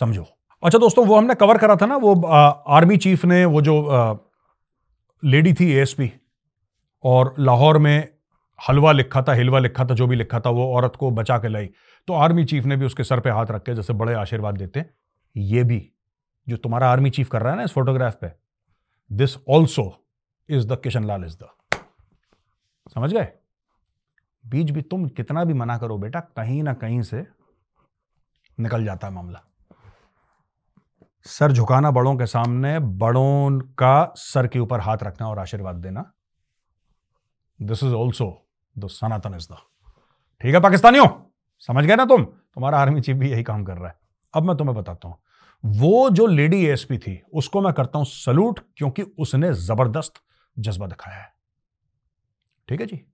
समझो। 0.00 0.26
अच्छा 0.62 0.78
दोस्तों 0.78 1.06
वो 1.06 1.18
हमने 1.18 1.34
कवर 1.34 1.58
करा 1.58 1.76
था 1.76 1.86
ना 1.86 1.96
वो 1.96 2.26
आ, 2.26 2.48
आर्मी 2.48 2.96
चीफ 2.96 3.24
ने 3.24 3.44
वो 3.44 3.60
जो 3.60 3.86
आ, 3.86 4.14
लेडी 5.22 5.52
थी 5.52 5.70
एएसपी 5.72 6.10
और 7.04 7.34
लाहौर 7.38 7.78
में 7.78 8.08
हलवा 8.58 8.92
लिखा 8.92 9.22
था, 9.22 9.32
हिलवा 9.32 9.58
लिखा 9.58 9.84
था, 9.84 9.94
जो 9.94 10.06
भी 10.06 10.16
लिखा 10.16 10.40
था, 10.40 10.50
वो 10.50 10.72
औरत 10.74 10.96
को 10.96 11.10
बचा 11.10 11.38
के 11.38 11.48
लाई। 11.48 11.70
तो 12.08 12.12
आर्मी 12.12 12.44
चीफ 12.44 12.64
ने 12.64 12.76
भी 12.76 12.86
उसके 12.86 13.04
सर 13.04 13.20
पे 13.20 13.30
हाथ 13.30 13.46
रख 13.46 13.62
के 13.62 13.74
जैसे 13.74 13.92
बड़े 13.92 14.14
आशीर्वाद 14.14 14.56
देते 14.56 14.84
ये 15.36 15.64
भी, 15.64 15.90
जो 16.46 16.56
तुम्हारा 16.56 16.90
आर्मी 16.90 17.10
चीफ 17.10 17.28
कर 17.28 17.42
रहा 17.42 17.50
है 17.50 17.56
ना 17.56 17.62
इस 17.62 17.72
फोटोग्राफ 17.72 18.18
पे 18.20 18.32
this 19.10 19.36
also 19.48 19.84
is 20.48 20.66
the 20.68 20.80
Kishan 20.82 21.04
Lal 21.04 21.24
is 21.24 21.36
the 21.36 21.48
समझ 22.94 23.12
गए? 23.12 23.28
बीच 24.44 24.70
भी 24.70 24.82
तुम 24.82 25.08
कितना 25.08 25.44
भी 25.44 25.54
मना 25.54 25.78
करो 25.78 25.98
बेटा, 25.98 26.20
कहीं 26.20 26.62
ना 26.62 26.74
कहीं 26.74 27.02
से 27.02 27.26
निकल 28.58 28.84
जाता 28.84 29.06
है 29.06 29.12
मामला। 29.14 29.42
सर 31.26 31.52
झुकाना 31.52 31.90
बड़ों 31.90 32.16
के 32.16 32.26
सामने, 32.26 32.78
बड़ों 32.78 33.58
का 33.78 34.12
सर 34.16 34.46
के 34.46 34.58
ऊपर 34.58 34.80
हाथ 34.80 34.98
रखना 35.02 35.28
और 35.28 35.38
आशीर्वाद 35.38 35.76
देना। 35.76 36.12
This 37.62 37.82
is 37.82 37.94
also 37.94 38.46
the 38.78 38.88
Sanatan 38.88 39.34
is 39.34 39.48
the 39.52 39.56
ठीक 40.40 40.54
है 40.54 40.60
पाकिस्तानियों? 40.60 41.06
समझ 41.58 41.84
गए 41.84 41.96
ना 41.96 42.04
तुम? 42.04 42.24
तुम्हारा 42.24 42.78
आर्मी 42.78 43.00
चीफ 43.00 43.16
भी 43.16 43.30
यही 43.30 43.42
काम 43.42 43.64
कर 43.64 43.76
रहा 43.76 43.88
है। 43.88 43.98
अब 44.34 44.42
मैं 44.42 44.56
तुम्हें 44.56 44.76
बताता 44.76 45.08
हूँ। 45.08 45.16
वो 45.64 46.10
जो 46.10 46.26
लेडी 46.26 46.64
एएसपी 46.66 46.98
थी, 46.98 47.22
उसको 47.34 47.60
मैं 47.60 47.72
करता 47.72 47.98
हूँ 47.98 48.06
सलूट 48.06 48.60
क्योंकि 48.76 49.02
उसने 49.02 49.52
ज़बरदस्त 49.52 50.22
जज्बा 50.58 50.86
दिखाया 50.86 51.16
है। 51.16 51.32
ठीक 52.68 52.80
है 52.80 52.86
जी? 52.86 53.04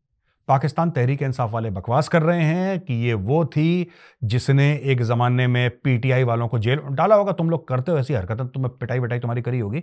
पाकिस्तान 0.49 0.91
तहरीक 0.91 1.23
इंसाफ 1.23 1.51
वाले 1.51 1.71
बकवास 1.71 2.09
कर 2.09 2.23
रहे 2.23 2.43
हैं 2.43 2.81
कि 2.81 2.95
ये 2.95 3.15
वो 3.15 3.45
थी 3.45 3.91
जिसने 4.25 4.73
एक 4.85 5.03
ज़माने 5.03 5.47
में 5.47 5.71
पीटीआई 5.71 6.25
वालों 6.25 6.49
को 6.49 6.59
जेल 6.59 6.79
डाला 6.79 7.15
होगा। 7.15 7.33
तुम 7.33 7.51
लोग 7.51 7.69
करते 7.69 7.93
हो 7.93 7.99
ऐसी 7.99 8.15
हरकतें 8.15 8.47
तुम्हें 8.49 8.77
पिटाई 8.79 8.99
विटाई 8.99 9.19
तुम्हारी 9.19 9.43
करी 9.43 9.59
होगी। 9.59 9.83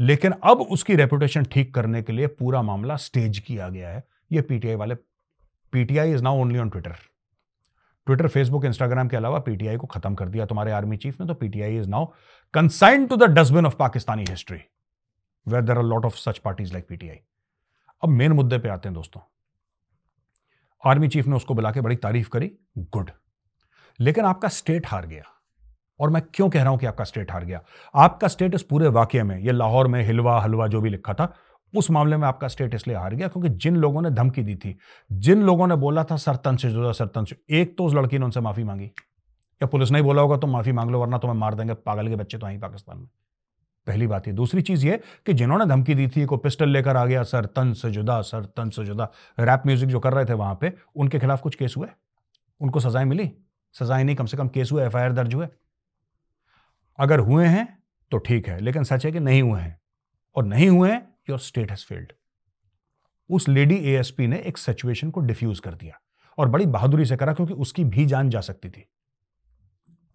लेकिन 0.00 0.32
अब 0.32 0.60
उसकी 0.60 0.94
रेपुटेशन 0.94 1.44
ठीक 1.44 1.74
करने 1.74 2.02
के 2.02 2.12
लिए 2.12 2.26
पूरा 2.26 2.62
मामला 2.62 2.96
स्टेज 2.96 3.38
किया 3.38 3.68
गया 3.68 3.88
है। 3.88 4.02
ये 4.32 4.40
पीटीआई 4.40 4.74
वाले, 4.74 4.94
PTI 5.72 6.12
is 6.12 6.22
now 6.22 6.38
only 6.38 6.58
on 6.58 6.70
Twitter. 6.70 6.94
Twitter, 8.06 8.28
Facebook, 8.28 8.64
Instagram 8.64 9.08
के 9.08 9.16
अलावा 9.16 9.38
पीटीआई 9.38 9.76
को 9.76 9.86
खत्म 9.86 10.14
कर 10.14 10.28
दिया 10.28 10.46
तुम्हारे 10.46 10.72
आर्मी 10.72 10.96
चीफ 10.96 11.20
ने 11.20 11.26
तो 11.26 11.34
PTI 11.34 11.76
is 11.76 11.88
now 11.88 12.06
consign 12.54 13.06
to 13.06 13.16
the 13.16 13.22
dustbin 13.22 13.66
of 13.66 13.76
Pakistani 13.76 14.24
history 14.28 14.58
where 15.46 15.62
there 15.62 15.78
are 15.78 15.84
lot 15.84 16.04
of 16.04 16.16
such 16.16 16.38
parties 16.38 16.72
like 16.72 16.86
PTI. 16.88 17.16
अब 18.02 18.08
मेन 18.08 18.32
मुद्दे 18.32 18.58
पे 18.58 18.68
आते 18.68 18.88
हैं 18.88 18.94
दोस्तों। 18.94 19.20
आर्मी 20.86 21.08
चीफ 21.08 21.26
ने 21.26 21.36
उसको 21.36 21.54
बुला 21.54 21.70
के 21.70 21.80
बड़ी 21.80 21.96
तारीफ़ 21.96 22.28
करी, 22.28 22.52
गुड। 22.78 23.10
लेकिन 24.00 24.24
आपका 24.24 24.48
स्टेट 24.48 24.86
हार 24.86 25.06
गया। 25.06 25.22
और 26.00 26.10
मैं 26.10 26.22
क्यों 26.34 26.50
कह 26.50 26.60
रहा 26.60 26.70
हूँ 26.70 26.78
कि 26.78 26.86
आपका 26.86 27.04
स्टेट 27.04 27.32
हार 27.32 27.44
गया? 27.44 27.60
आपका 27.94 28.28
स्टेट 28.28 28.54
इस 28.54 28.62
पूरे 28.62 28.88
वाक्य 28.88 29.22
में, 29.22 29.38
ये 29.38 29.52
लाहौर 29.52 29.88
में, 29.88 30.02
हिलवा, 30.02 30.40
हलवा 30.40 30.66
जो 30.66 30.80
भी 30.80 30.90
लिखा 30.90 31.14
था, 31.14 31.34
उस 31.76 31.90
मामले 31.90 32.16
में 32.16 32.28
आपका 32.28 32.48
स्टेट 32.48 32.74
इसलिए 32.74 32.96
हार 32.96 33.14
गया 33.14 33.28
क्योंकि 33.28 33.48
जिन 33.48 33.76
लोगों 33.76 34.02
ने 34.02 34.10
धमकी 34.10 34.42
दी 34.42 34.54
थी, 34.54 34.78
जिन 35.12 35.42
लोगों 35.42 35.66
ने 35.66 35.76
बोला 35.76 36.04
था 36.04 36.16
सरतन 36.16 36.56
से 36.56 36.70
जुदा 36.70 36.92
सरतन 36.92 37.24
से 37.24 37.36
एक 37.50 37.78
तो 37.78 37.84
उस 37.84 37.94
लड़की 37.94 38.18
ने 38.18 38.24
उनसे 38.24 38.40
माफ़ी 38.40 38.64
मांगी। 38.64 38.86
या 39.62 39.66
पुलिस 39.66 39.90
नहीं 39.90 40.02
बोला 40.02 40.22
होगा 40.22 40.36
तो 40.36 40.46
माफ़ी 40.46 40.72
मांग 40.72 40.90
लो, 40.90 41.00
वरना 41.00 41.16
तो 41.16 41.22
तुम्हें 41.22 41.38
मार 41.38 41.54
देंगे, 41.54 41.74
पागल 41.74 42.08
के 42.08 42.16
बच्चे 42.16 42.38
तो 42.38 42.46
आई 42.46 42.58
पाकिस्तान 42.58 42.98
में। 42.98 43.08
पहली 43.86 44.06
बात 44.06 44.26
ये। 44.28 44.32
दूसरी 44.34 44.62
चीज़ 44.62 44.86
ये 44.86 45.00
कि 45.26 45.32
जिन्होंने 45.32 45.66
धमकी 45.66 45.94
दी 45.94 46.06
थी 46.08 46.24
को 46.24 46.36
पिस्टल 46.36 46.68
लेकर 46.68 46.96
आ 46.96 47.04
गया, 47.06 47.22
सर 47.22 47.46
तन 47.46 47.72
से 47.72 47.90
जुदा, 47.90 48.20
सर 48.22 48.44
तन 48.56 48.70
से 48.70 48.84
जुदा। 48.84 49.10
रैप 49.40 49.62
म्यूज़िक 49.66 49.88
जो 49.88 50.00
कर 50.00 50.14
रहे 50.14 50.24
थे 50.24 50.32
वहाँ 50.32 50.58
पे, 50.60 50.72
उनके 50.96 51.18
खिलाफ 51.18 51.40
कुछ 51.40 51.54
केस 51.54 51.74
हुए? 51.76 51.88
उनको 52.60 52.80
सजाएँ 52.80 53.04
मिली? 53.04 53.30
सजाएँ 53.74 54.04
नहीं, 54.04 54.16
कम 54.16 54.26
से 54.26 54.36
कम 54.36 54.48
केस 54.48 54.72
हुए, 54.72 54.84
एफआईआर 54.86 55.12
दर्ज 55.12 55.34
हुए? 55.34 55.48
अगर 56.98 57.18
हुए 57.18 57.46
हैं 57.46 57.66
तो 58.12 58.18
ठीक 58.18 58.48
है, 58.48 58.60
लेकिन 58.60 58.84
सच 58.84 59.06
है 59.06 59.12
कि 59.12 59.20
नहीं 59.20 59.42
हुए 59.42 59.60
हैं। 59.60 59.80
और 60.36 60.44
नहीं 60.44 60.68
हुए 60.68 60.90
हैं 60.90 61.14
योर 61.30 61.38
स्टेट 61.38 61.70
हैज़ 61.70 61.84
फेल्ड 61.84 62.12
उस 63.30 63.48
लेडी 63.48 63.76
एएसपी 63.76 64.26
ने 64.26 64.38
एक 64.38 64.58
सिचुएशन 64.58 65.10
को 65.10 65.20
डिफ्यूज 65.20 65.60
कर 65.60 65.74
दिया। 65.74 66.00
और 66.38 66.48
बड़ी 66.48 66.66
बहादुरी 66.66 67.04
से 67.04 67.16
करा, 67.16 67.32
क्योंकि 67.32 67.54
उसकी 67.54 67.84
भी 67.84 68.06
जान 68.06 68.30
जा 68.30 68.40
सकती 68.40 68.68
थी। 68.68 68.84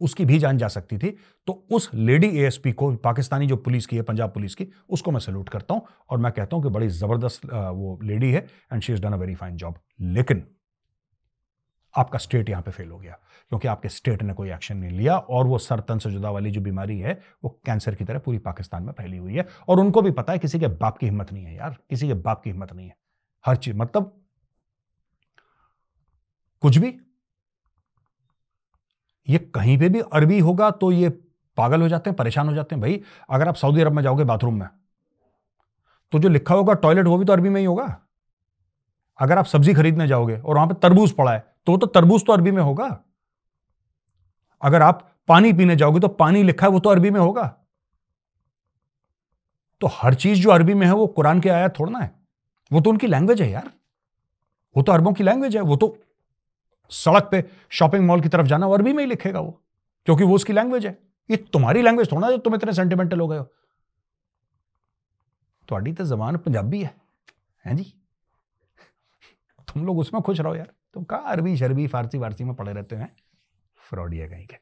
उसकी 0.01 0.25
भी 0.25 0.39
जान 0.39 0.57
जा 0.57 0.67
सकती 0.67 0.97
थी। 0.97 1.09
तो 1.47 1.53
उस 1.71 1.89
लेडी 1.93 2.27
एएसपी 2.29 2.71
को, 2.73 2.91
पाकिस्तानी 2.97 3.47
जो 3.47 3.57
पुलिस 3.57 3.85
की 3.85 3.95
है, 3.95 4.01
पंजाब 4.03 4.33
पुलिस 4.33 4.55
की, 4.55 4.67
उसको 4.89 5.11
मैं 5.11 5.19
सल्यूट 5.19 5.49
करता 5.49 5.73
हूँ 5.73 5.85
और 6.09 6.17
मैं 6.17 6.31
कहता 6.31 6.55
हूँ 6.55 6.63
कि 6.63 6.69
बड़ी 6.69 6.87
ज़बरदस्त 6.89 7.45
वो 7.45 7.99
लेडी 8.03 8.31
है 8.31 8.47
and 8.73 8.81
she 8.81 8.93
is 8.93 9.01
done 9.01 9.13
a 9.13 9.17
very 9.17 9.35
fine 9.35 9.55
job 9.57 9.79
लेकिन 10.01 10.47
आपका 11.95 12.19
स्टेट 12.19 12.49
यहाँ 12.49 12.61
पे 12.63 12.71
फेल 12.71 12.89
हो 12.89 12.97
गया, 12.99 13.17
क्योंकि 13.49 13.67
आपके 13.67 13.89
स्टेट 13.89 14.21
ने 14.23 14.33
कोई 14.33 14.49
एक्शन 14.51 14.77
नहीं 14.77 14.91
लिया 14.91 15.17
और 15.17 15.47
वो 15.47 15.57
सरतन 15.59 15.99
से 15.99 16.11
जुदा 16.11 16.29
वाली 16.31 16.51
जो 16.51 16.61
बीमारी 16.61 16.97
है, 16.99 17.19
वो 17.43 17.49
कैंसर 17.65 17.95
की 17.95 18.05
तरह 18.05 18.19
पूरी 18.19 18.37
पाकिस्तान 18.39 18.83
में 18.83 18.91
फैली 18.93 19.17
हुई 19.17 19.33
है। 19.33 19.45
और 19.67 19.79
उनको 19.79 20.01
भी 20.01 20.11
पता 20.11 20.33
है, 20.33 20.39
किसी 20.39 20.59
के 20.59 20.67
बाप 20.67 20.97
की 20.97 21.05
हिम्मत 21.05 21.33
नहीं 21.33 21.45
है 21.45 21.55
यार, 21.55 21.77
किसी 21.89 22.07
के 22.07 22.13
बाप 22.15 22.41
की 22.43 22.49
हिम्मत 22.49 22.73
नहीं 22.73 22.87
है। 22.87 22.95
हर 23.45 23.55
चीज़ 23.57 23.75
मतलब 23.77 24.17
कुछ 26.63 26.77
भी 26.77 26.91
ये 29.31 29.37
कहीं 29.55 29.77
पे 29.79 29.89
भी 29.89 29.99
अरबी 30.13 30.39
होगा 30.39 30.69
तो 30.71 30.91
ये 30.91 31.09
पागल 31.57 31.81
हो 31.81 31.87
जाते 31.89 32.09
हैं, 32.09 32.15
परेशान 32.17 32.47
हो 32.47 32.53
जाते 32.55 32.75
हैं। 32.75 32.81
भाई, 32.81 33.01
अगर 33.29 33.47
आप 33.47 33.55
सऊदी 33.55 33.81
अरब 33.81 33.93
में 33.93 34.01
जाओगे 34.03 34.23
बाथरूम 34.23 34.59
में 34.59 34.67
तो 36.13 36.19
जो 36.19 36.29
लिखा 36.29 36.55
होगा 36.55 36.73
टॉयलेट, 36.75 37.05
वो 37.07 37.17
भी 37.17 37.25
तो 37.25 37.33
अरबी 37.33 37.49
में 37.49 37.59
ही 37.59 37.65
होगा। 37.65 37.85
अगर 39.19 39.37
आप 39.37 39.45
सब्ज़ी 39.45 39.73
खरीदने 39.73 40.07
जाओगे 40.07 40.37
और 40.37 40.55
वहाँ 40.55 40.67
पे 40.67 40.73
तरबूज 40.73 41.11
पड़ा 41.11 41.31
है 41.33 41.45
तो 41.67 41.77
तो 41.77 41.87
तरबूज 41.87 42.25
तो 42.25 42.33
अरबी 42.33 42.51
में 42.51 42.61
होगा। 42.63 42.87
अगर 44.61 44.81
आप 44.81 45.07
पानी 45.27 45.51
पीने 45.53 45.75
जाओगे 45.75 45.99
तो 45.99 46.07
पानी 46.07 46.43
लिखा 46.43 46.65
है, 46.65 46.71
वो 46.71 46.79
तो 46.79 46.89
अरबी 46.89 47.09
में 47.09 47.19
होगा। 47.19 47.43
तो 49.81 49.87
हर 49.91 50.13
चीज़ 50.13 50.41
जो 50.41 50.49
अरबी 50.49 50.73
में 50.73 50.85
है, 50.87 50.93
वो 50.93 51.07
कुरान 51.07 51.39
के 51.41 51.49
आया 51.49 51.69
थोड़ा 51.69 51.99
है। 51.99 52.11
वो 52.71 52.81
तो 52.81 52.89
उनकी 52.89 53.07
लैंग्वेज 53.07 53.41
है 53.41 53.49
यार। 53.49 53.69
वो 54.75 54.83
तो 54.83 54.91
अरबों 54.91 55.13
की 55.13 55.23
लैंग्वेज 55.23 55.55
है, 55.55 55.61
वो 55.61 55.75
तो 55.75 55.97
सड़क 56.91 57.27
पे 57.31 57.43
शॉपिंग 57.69 58.05
मॉल 58.07 58.21
की 58.21 58.29
तरफ़ 58.29 58.47
जाना 58.47 58.67
वो 58.67 58.73
अरबी 58.73 58.93
में 58.93 59.03
ही 59.03 59.09
लिखेगा 59.09 59.39
वो, 59.39 59.61
क्योंकि 60.07 60.23
वो 60.23 60.35
उसकी 60.35 60.53
लैंग्वेज 60.53 60.85
है। 60.85 60.97
ये 61.29 61.37
तुम्हारी 61.53 61.81
लैंग्वेज 61.81 62.11
थोड़ा 62.11 62.29
जो 62.31 62.37
तुम 62.37 62.55
इतने 62.55 62.73
सेंटिमेंटल 62.73 63.19
हो 63.19 63.27
गए 63.27 63.37
हो। 63.37 63.47
थोड़ी 65.69 65.93
तो 65.93 66.05
जबान 66.05 66.37
पंजाबी 66.37 66.81
है, 66.83 66.93
हैं 67.65 67.75
जी? 67.75 67.93
तुम 69.67 69.85
लोग 69.85 69.99
उसमें 69.99 70.21
खुश 70.21 70.39
रहो 70.39 70.55
यार। 70.55 70.69
तुम 70.93 71.03
कहा 71.03 71.19
अरबी, 71.31 71.55
शरबी, 71.57 71.87
फारसी, 71.87 72.17
वारसी 72.17 72.43
में 72.43 72.53
पड़े 72.55 72.73
रहते 72.73 72.95
हैं 72.95 73.09
फ्रॉडिया 73.81 74.27
कहीं 74.27 74.45
के। 74.45 74.55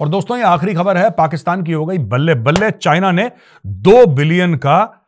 और 0.00 0.08
दोस्तों, 0.08 0.36
ये 0.36 0.42
आखिरी 0.42 0.74
खबर 0.74 0.96
है, 0.96 1.10
पाकिस्तान 1.10 1.62
की 1.62 1.72
हो 1.72 1.84
गई 1.86 1.98
बल्ले 1.98 2.34
बल्ले। 2.34 2.70
चाइना 2.70 3.10
ने 3.12 3.30
दो 3.66 4.06
बिलियन 4.06 4.56
का 4.56 5.00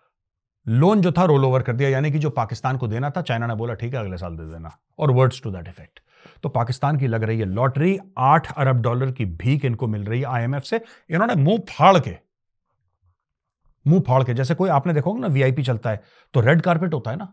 लोन 0.67 1.01
जो 1.01 1.13
था 1.13 1.25
रोल 1.25 1.45
ओवर 1.45 1.63
कर 1.63 1.73
दिया, 1.73 1.89
यानी 1.89 2.11
कि 2.13 2.19
जो 2.19 2.31
पाकिस्तान 2.31 2.77
को 2.77 2.89
देना 2.89 3.11
था, 3.11 3.23
चाइना 3.23 3.47
ने 3.47 3.55
बोला, 3.55 3.75
ठीक 3.75 3.95
है, 3.95 4.01
अगले 4.01 4.17
साल 4.17 4.37
दे 4.37 4.45
देना। 4.45 4.77
और 4.99 5.11
वर्ड्स 5.11 5.43
टू 5.43 5.51
दैट 5.51 5.69
इफ़ेक्ट 5.69 6.01
तो 6.43 6.49
पाकिस्तान 6.49 6.99
की 6.99 7.07
लग 7.07 7.23
रही 7.23 7.39
है 7.39 7.47
लॉटरी, 7.47 7.99
आठ 8.19 8.53
अरब 8.53 8.83
डॉलर 8.83 9.11
की 9.13 9.25
भीख 9.25 9.65
इनको 9.65 9.87
मिल 9.87 10.05
रही 10.05 10.21
है 10.21 10.27
आईएमएफ 10.27 10.63
से। 10.63 10.81
इन्होंने 11.11 11.35
मुँह 11.35 11.59
फाड़ 11.69 11.99
के, 11.99 12.17
मुँह 13.87 14.03
फाड़ 14.07 14.23
के, 14.25 14.35
जैसे 14.35 14.55
कोई 14.55 14.71
आपने 14.71 14.93
देखोगे 14.95 15.21
ना 15.21 15.27
वीआईपी 15.29 15.63
चलता 15.63 15.91
है 15.91 16.03
तो 16.35 16.41
रेड 16.41 16.61
कारपेट 16.61 16.95
होता 16.95 17.11
है 17.11 17.17
ना। 17.17 17.33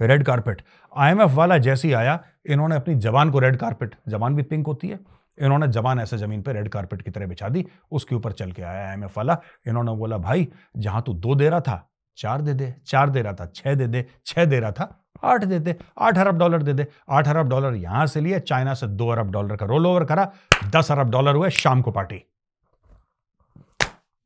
रेड 0.00 0.24
कारपेट 0.24 0.62
आईएमएफ 0.92 1.30
वाला 1.30 1.58
जैसे 1.58 1.88
ही 1.88 1.94
आया, 1.94 2.18
इन्होंने 2.46 2.76
अपनी 2.76 2.94
जबान 2.96 3.30
को 3.30 3.38
रेड 3.38 3.56
कारपेट 3.56 3.94
जबान 4.08 4.36
भी 4.36 4.42
पिंक 4.44 4.66
होती 4.66 4.88
है। 4.88 4.98
इन्होंने 5.38 5.68
जबान 5.68 6.00
ऐसे 6.00 6.16
ज़मीन 6.18 6.42
पे 6.42 6.52
रेड 6.52 6.68
कारपेट 6.68 7.02
की 7.02 7.10
तरह 7.10 7.26
बिछा 7.26 7.48
दी, 7.48 7.64
उसके 7.92 8.14
ऊपर 8.14 8.32
चल 8.32 8.52
के 8.52 8.62
आया 8.62 8.88
आईएमएफ 8.88 9.16
वाला। 9.18 9.36
इन्होंने 9.66 9.92
बोला, 9.92 10.18
भाई, 10.18 10.48
जहाँ 10.76 11.02
तू 11.02 11.14
दो 11.14 11.34
दे 11.34 11.48
रहा 11.48 11.60
था, 11.60 11.88
चार 12.18 12.42
दे 12.42 12.54
दे, 12.54 12.74
चार 12.86 13.10
दे 13.10 13.22
रहा 13.22 13.32
था, 13.32 13.46
छह 13.46 13.74
दे 13.74 13.86
दे, 13.86 14.06
छह 14.26 14.44
दे 14.44 14.60
रहा 14.60 14.72
था 14.72 15.03
आठ 15.24 15.44
दे 15.44 15.58
दे 15.58 15.76
आठ 15.98 16.18
अरब 16.18 16.38
डॉलर 16.38 16.62
दे 16.62 16.72
दे। 16.72 16.86
आठ 17.10 17.28
अरब 17.28 17.48
डॉलर 17.48 17.74
यहाँ 17.76 18.06
से 18.06 18.20
लिए 18.20 18.40
चाइना 18.40 18.74
से 18.74 18.86
दो 18.88 19.08
अरब 19.08 19.30
डॉलर 19.30 19.56
का 19.56 19.66
रोल 19.66 19.86
ओवर 19.86 20.04
करा 20.04 20.30
दस 20.66 20.92
अरब 20.92 21.10
डॉलर 21.10 21.34
हुए 21.34 21.50
शाम 21.52 21.82
को 21.82 21.90
party 21.90 22.22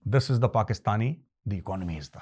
this 0.06 0.30
is 0.30 0.40
the 0.40 0.50
Pakistani 0.54 1.16
the 1.48 1.52
economy 1.52 1.96
is 1.96 2.10
the 2.16 2.20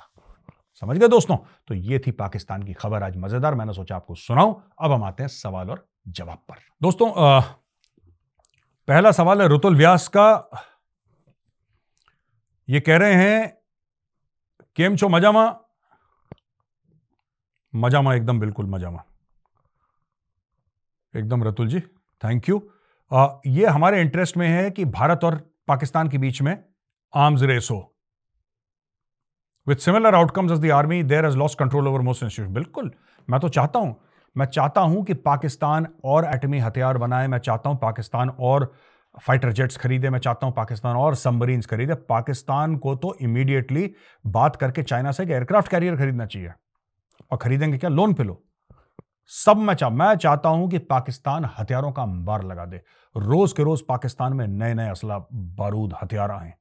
समझ 0.83 0.97
गए 0.99 1.09
दोस्तों? 1.09 1.37
तो 1.69 1.75
ये 1.75 1.99
थी 1.99 2.11
पाकिस्तान 2.13 2.63
की 2.63 2.73
खबर 2.73 3.03
आज 3.03 3.17
मज़ेदार 3.17 3.55
मैंने 3.55 3.73
सोचा 3.73 3.97
आपको 3.97 4.15
सुनाऊं। 4.15 4.55
अब 4.81 4.93
हम 4.93 5.05
आते 5.05 5.23
हैं 5.23 5.29
सवाल 5.29 5.71
और 5.71 5.87
जवाब 6.09 6.39
पर। 6.49 6.57
दोस्तों 6.83 7.09
आ, 7.15 7.41
पहला 8.89 9.13
सवाल 9.13 9.43
है 9.43 9.47
रुतुल 9.49 9.77
व्यास 9.77 10.09
का। 10.09 10.27
ये 12.69 12.81
कह 12.81 12.97
रहे 12.97 13.15
हैं 13.15 13.57
केम 14.77 14.97
छो 14.97 15.09
मजामा 15.09 15.47
मजामा 17.77 18.15
एकदम 18.15 18.41
बिल्कुल 18.41 18.67
मजामा। 18.71 19.03
एकदम 21.15 21.45
रतुल 21.45 21.69
जी 21.69 21.81
थैंक 22.23 22.49
यू 22.49 22.61
आ, 23.11 23.27
ये 23.47 23.67
हमारे 23.67 24.01
इंटरेस्ट 24.01 24.37
में 24.37 24.49
है 24.49 24.71
कि 24.71 24.85
भारत 24.87 25.25
और 25.25 25.35
पाकिस्तान 25.69 26.09
के 26.09 26.19
बीच 26.19 26.41
में 26.43 26.57
आर्म्स 27.15 27.43
रेस 27.43 27.69
हो। 27.71 27.79
With 29.67 29.77
similar 29.79 30.15
outcomes 30.15 30.53
as 30.53 30.59
the 30.61 30.71
army 30.73 31.03
there 31.05 31.25
has 31.25 31.37
lost 31.39 31.59
control 31.59 31.89
over 31.89 32.01
most 32.01 32.23
institute 32.23 32.55
बिल्कुल 32.55 32.91
मैं 33.29 33.41
तो 33.41 33.49
चाहता 33.51 33.79
हूँ 33.79 33.95
मैं 34.37 34.47
चाहता 34.47 34.81
हूँ 34.83 35.05
कि 35.05 35.15
पाकिस्तान 35.23 35.87
और 36.05 36.25
एटमी 36.35 36.59
हथियार 36.59 36.99
बनाए 36.99 37.27
मैं 37.27 37.39
चाहता 37.39 37.71
हूँ 37.71 37.79
पाकिस्तान 37.79 38.29
और 38.41 38.73
फाइटर 39.15 39.53
जेट्स 39.53 39.77
खरीदे 39.77 40.11
मैं 40.11 40.19
चाहता 40.19 40.47
हूँ 40.47 40.55
पाकिस्तान 40.55 40.97
और 40.97 41.15
सबमरीन्स 41.15 41.67
खरीदे। 41.67 41.95
पाकिस्तान 42.09 42.77
को 42.77 42.95
तो 42.97 43.17
इमीडिएटली 43.21 43.91
बात 44.25 44.57
करके 44.57 44.83
चाइना 44.85 45.13
से 45.13 45.23
एयरक्राफ्ट 45.25 45.71
कैरियर 45.71 45.97
खरीदना 45.97 46.27
चाहिए। 46.27 46.51
और 47.31 47.39
खरीदेंगे 47.39 47.79
क्या? 47.79 47.91
लोन 47.91 48.15
पे 48.15 48.25
लो। 48.25 48.43
सब 49.27 49.57
मैं 49.57 49.75
चाह 49.75 49.91
मैं 49.91 50.15
चाहता 50.15 50.49
हूँ 50.49 50.71
कि 50.71 50.79
पाकिस्तान 50.79 51.51
हथियारों 51.59 51.93
का 51.93 52.03
अंबार 52.03 52.43
लगा 52.43 52.67
दे। 52.67 52.77
रोज 53.17 53.53
के 53.53 53.63
रोज 53.63 53.81
पाकिस्तान 53.81 54.33
में 54.33 54.47
नए 54.47 54.75
नए 54.75 54.89
असला 54.89 55.19
बारूद 55.33 55.95
हथियार 56.03 56.31
आए। 56.31 56.55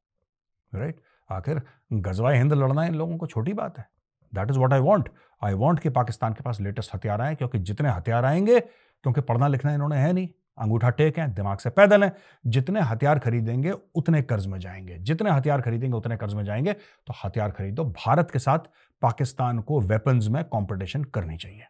राइट 0.75 1.01
आखिर 1.31 1.61
गजवा 1.93 2.31
हिंद 2.31 2.53
लड़ना 2.53 2.85
इन 2.85 2.95
लोगों 2.95 3.17
को 3.17 3.27
छोटी 3.27 3.53
बात 3.53 3.77
है। 3.77 3.89
That 4.35 4.51
is 4.51 4.59
what 4.59 4.73
I 4.73 4.79
want 4.79 5.09
I 5.43 5.53
want 5.53 5.79
कि 5.79 5.89
पाकिस्तान 5.89 6.33
के 6.33 6.43
पास 6.43 6.61
लेटेस्ट 6.61 6.95
हथियार 6.95 7.21
आए, 7.21 7.35
क्योंकि 7.35 7.59
जितने 7.59 7.89
हथियार 7.89 8.25
आएँगे, 8.25 8.59
क्योंकि 8.59 9.21
पढ़ना 9.21 9.47
लिखना 9.47 9.73
इन्होंने 9.73 9.95
है 9.95 10.13
नहीं। 10.13 10.29
अंगूठा 10.57 10.89
टेक 10.89 11.19
है, 11.19 11.33
दिमाग 11.33 11.57
से 11.57 11.69
पैदल 11.69 12.03
है। 12.03 12.15
जितने 12.47 12.81
हथियार 12.81 13.19
खरीदेंगे, 13.19 13.71
उतने 13.95 14.21
कर्ज 14.21 14.47
में 14.47 14.59
जाएँगे। 14.59 14.97
जितने 14.97 15.29
हथियार 15.31 15.61
खरीदेंगे, 15.61 15.97
उतने 15.97 16.17
कर्ज 16.17 16.33
में 16.33 16.45
जाएँगे। 16.45 16.73
तो 16.73 17.13
हथियार 17.25 17.51
खरीदो। 17.51 17.83
भारत 17.83 18.31
के 18.31 18.39
साथ 18.39 18.59
पाकिस्तान 19.01 19.59
को 19.61 19.79
वेपन्स 19.83 20.27
में 20.27 20.43
कॉम्पिटिशन 20.45 21.03
करनी 21.05 21.37
चाहिए। 21.37 21.65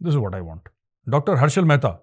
This 0.00 0.08
is 0.08 0.18
what 0.18 0.34
I 0.34 0.40
want 0.42 0.68
doctor 1.06 1.36
Harshal 1.36 1.64
Mehta 1.64 1.98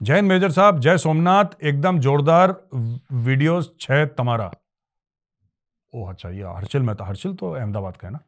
Jain 0.00 0.24
major 0.24 0.50
साहब, 0.50 0.78
जय 0.80 0.98
सोमनाथ, 0.98 1.44
एकदम 1.62 1.98
जोरदार 2.00 2.54
वीडियोस 3.12 3.72
छह 3.80 4.04
तुम्हारा। 4.06 4.50
ओह 5.92 6.10
अच्छा 6.10 6.28
ये 6.30 6.42
हर्षल 6.46 6.82
मेहता 6.82 7.04
हर्षल 7.04 7.34
तो 7.34 7.50
अहमदाबाद 7.52 7.96
का 7.96 8.06
है 8.08 8.12
ना? 8.12 8.20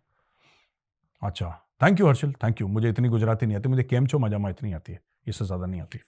अच्छा 1.23 1.49
thank 1.83 2.01
you 2.01 2.07
Harshal 2.07 2.33
thank 2.45 2.61
you 2.61 2.69
मुझे 2.69 2.89
इतनी 2.89 3.09
गुजराती 3.09 3.47
नहीं 3.47 3.57
आती, 3.57 3.69
मुझे 3.69 3.83
केम 3.85 4.07
छो 4.07 4.19
मजामा 4.19 4.51
इतनी 4.51 4.73
आती 4.73 4.93
है, 4.93 5.01
इससे 5.27 5.45
ज़्यादा 5.45 5.67
नहीं 5.67 5.81
आती। 5.81 6.01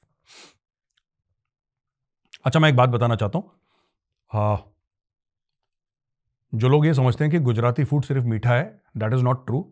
अच्छा 2.44 2.60
मैं 2.60 2.68
एक 2.68 2.76
बात 2.76 2.88
बताना 2.88 3.16
चाहता 3.16 3.38
हूँ। 3.38 3.50
हाँ 4.30 4.72
जो 6.52 6.68
लोग 6.68 6.86
ये 6.86 6.94
समझते 6.94 7.24
हैं 7.24 7.30
कि 7.30 7.38
गुजराती 7.38 7.84
फ़ूड 7.84 8.04
सिर्फ़ 8.04 8.24
मीठा 8.26 8.50
है 8.50 8.64
that 8.96 9.12
is 9.14 9.22
not 9.24 9.44
true 9.46 9.66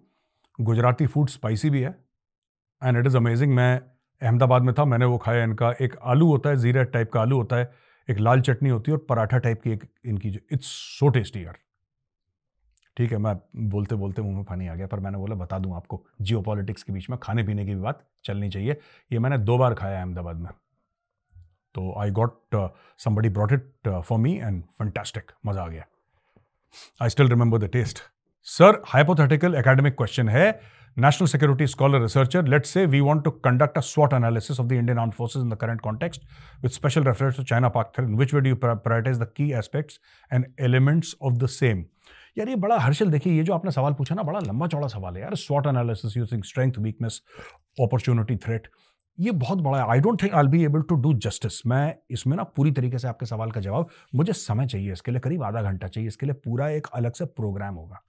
Gujarati 0.59 1.07
food 1.07 1.29
spicy 1.29 1.71
भी 1.71 1.81
है 1.81 1.91
एंड 2.83 2.99
इट 2.99 3.07
इज़ 3.07 3.17
अमेजिंग 3.17 3.55
मैं 3.55 3.81
अहमदाबाद 4.23 4.63
में 4.63 4.75
था, 4.75 4.85
मैंने 4.85 5.05
वो 5.05 5.19
खाया, 5.19 5.43
इनका 5.45 5.71
एक 5.81 5.97
आलू 6.03 6.27
होता 6.27 6.51
है, 6.51 6.57
ज़ीरा 6.57 6.83
टाइप 6.85 7.11
का 7.13 7.21
आलू 7.21 7.37
होता 7.37 7.57
है, 7.57 7.71
एक 8.09 8.19
लाल 8.19 8.41
चटनी 8.41 8.69
होती 8.69 8.91
है 8.91 8.97
और 8.97 9.05
पराठा 9.09 9.39
टाइप 9.39 9.61
की 9.63 9.71
एक 9.71 9.85
इनकी 10.07 10.31
जो 10.31 10.41
इट्स 10.53 10.67
सो 10.99 11.09
टेस्टी 11.09 11.45
यार। 11.45 11.59
ठीक 12.97 13.13
है, 13.13 13.19
मैं 13.19 13.35
बोलते 13.71 13.95
बोलते 13.95 14.23
मुँह 14.23 14.37
में 14.37 14.45
पानी 14.45 14.69
आ 14.69 14.75
गया, 14.75 14.87
पर 14.87 15.01
मैंने 15.01 15.19
बोला, 15.19 15.35
बता 15.35 15.59
दूँ 15.59 15.75
आपको 15.77 16.05
जियो 16.21 16.43
के 16.49 16.93
बीच 16.93 17.11
में 17.11 17.19
खाने 17.23 17.43
पीने 17.43 17.67
की 17.67 17.75
भी 17.75 17.81
बात 17.81 18.05
चलनी 18.25 18.49
चाहिए। 18.51 18.77
ये 19.11 19.19
मैंने 19.19 19.39
दो 19.39 19.59
बार 19.59 19.75
खाया 19.75 20.01
अहमदाबाद 20.01 20.37
में। 20.37 20.51
तो 21.75 21.93
I 22.01 22.11
got 22.11 22.57
somebody 22.99 23.29
brought 23.29 23.53
it 23.53 23.89
for 23.89 24.19
me 24.19 24.37
and 24.37 24.63
fantastic 24.79 25.33
मज़ा 25.47 25.63
आ 25.63 25.69
गया। 25.69 25.85
I 27.03 27.09
still 27.09 27.29
remember 27.29 27.59
the 27.59 27.71
taste 27.73 27.99
sir 28.47 28.83
hypothetical 28.87 29.55
academic 29.55 29.95
question 29.95 30.29
है. 30.29 30.51
National 30.97 31.29
security 31.29 31.67
scholar 31.67 32.01
researcher 32.03 32.47
let 32.49 32.67
say 32.67 32.85
we 32.87 33.01
want 33.01 33.25
to 33.25 33.31
conduct 33.45 33.77
a 33.79 33.81
स्वॉट 33.81 34.13
analysis 34.15 34.61
of 34.61 34.67
the 34.69 34.73
Indian 34.73 34.99
arm 34.99 35.11
forces 35.11 35.43
in 35.43 35.49
the 35.49 35.57
current 35.57 35.81
context 35.81 36.23
with 36.63 36.71
special 36.73 37.05
reference 37.05 37.37
to 37.37 37.43
China 37.43 37.69
Pak 37.69 37.93
threat 37.97 38.09
which 38.19 38.35
would 38.35 38.47
you 38.47 38.57
prioritise 38.57 39.19
the 39.19 39.29
key 39.37 39.51
aspects 39.59 40.01
and 40.31 40.47
elements 40.61 41.15
of 41.23 41.35
the 41.35 41.47
same 41.49 41.85
यार 42.39 42.49
ये 42.49 42.57
बड़ा 42.57 42.79
हर्षल 42.79 43.11
देखिए, 43.11 43.33
ये 43.33 43.43
जो 43.43 43.55
आपने 43.55 43.71
सवाल 43.71 43.93
पूछा 43.93 44.15
ना, 44.15 44.23
बड़ा 44.23 44.39
लंबा 44.41 44.67
चौड़ा 44.67 44.89
सवाल 44.89 45.17
है 45.17 45.23
यार। 45.23 45.35
स्वॉट 45.37 45.67
analysis 45.67 46.17
using 46.17 46.43
strength 46.45 46.73
weakness 46.79 47.21
opportunity 47.81 48.37
threat 48.37 48.69
ये 49.21 49.31
बहुत 49.31 49.59
बड़ा 49.59 49.85
है। 49.85 49.91
I 49.91 50.01
don't 50.01 50.23
think 50.23 50.35
I 50.35 50.45
be 50.45 50.65
able 50.65 50.83
to 50.83 50.95
do 50.95 51.15
justice 51.15 51.67
मैं 51.67 51.97
इसमें 52.11 52.37
ना 52.37 52.43
पूरी 52.43 52.73
तरीके 52.73 52.99
से 52.99 53.09
आपके 53.09 53.27
सवाल 53.27 53.51
का 53.51 53.61
जवाब, 53.61 53.89
मुझे 54.15 54.33
समय 54.33 54.67
चाहिए। 54.67 54.93
इसके 54.93 55.11
लिए 55.11 55.21
करीब 55.21 55.43
आधा 55.43 55.63
घंटा 55.63 55.89
चाहिए। 55.89 56.09
इसके 56.09 56.27
लिए 56.27 56.35
पूरा 56.35 56.69
एक 56.69 56.87
अलग 56.95 57.13
से 57.13 57.25
प्रोग्राम 57.25 57.75
होगा। 57.75 58.03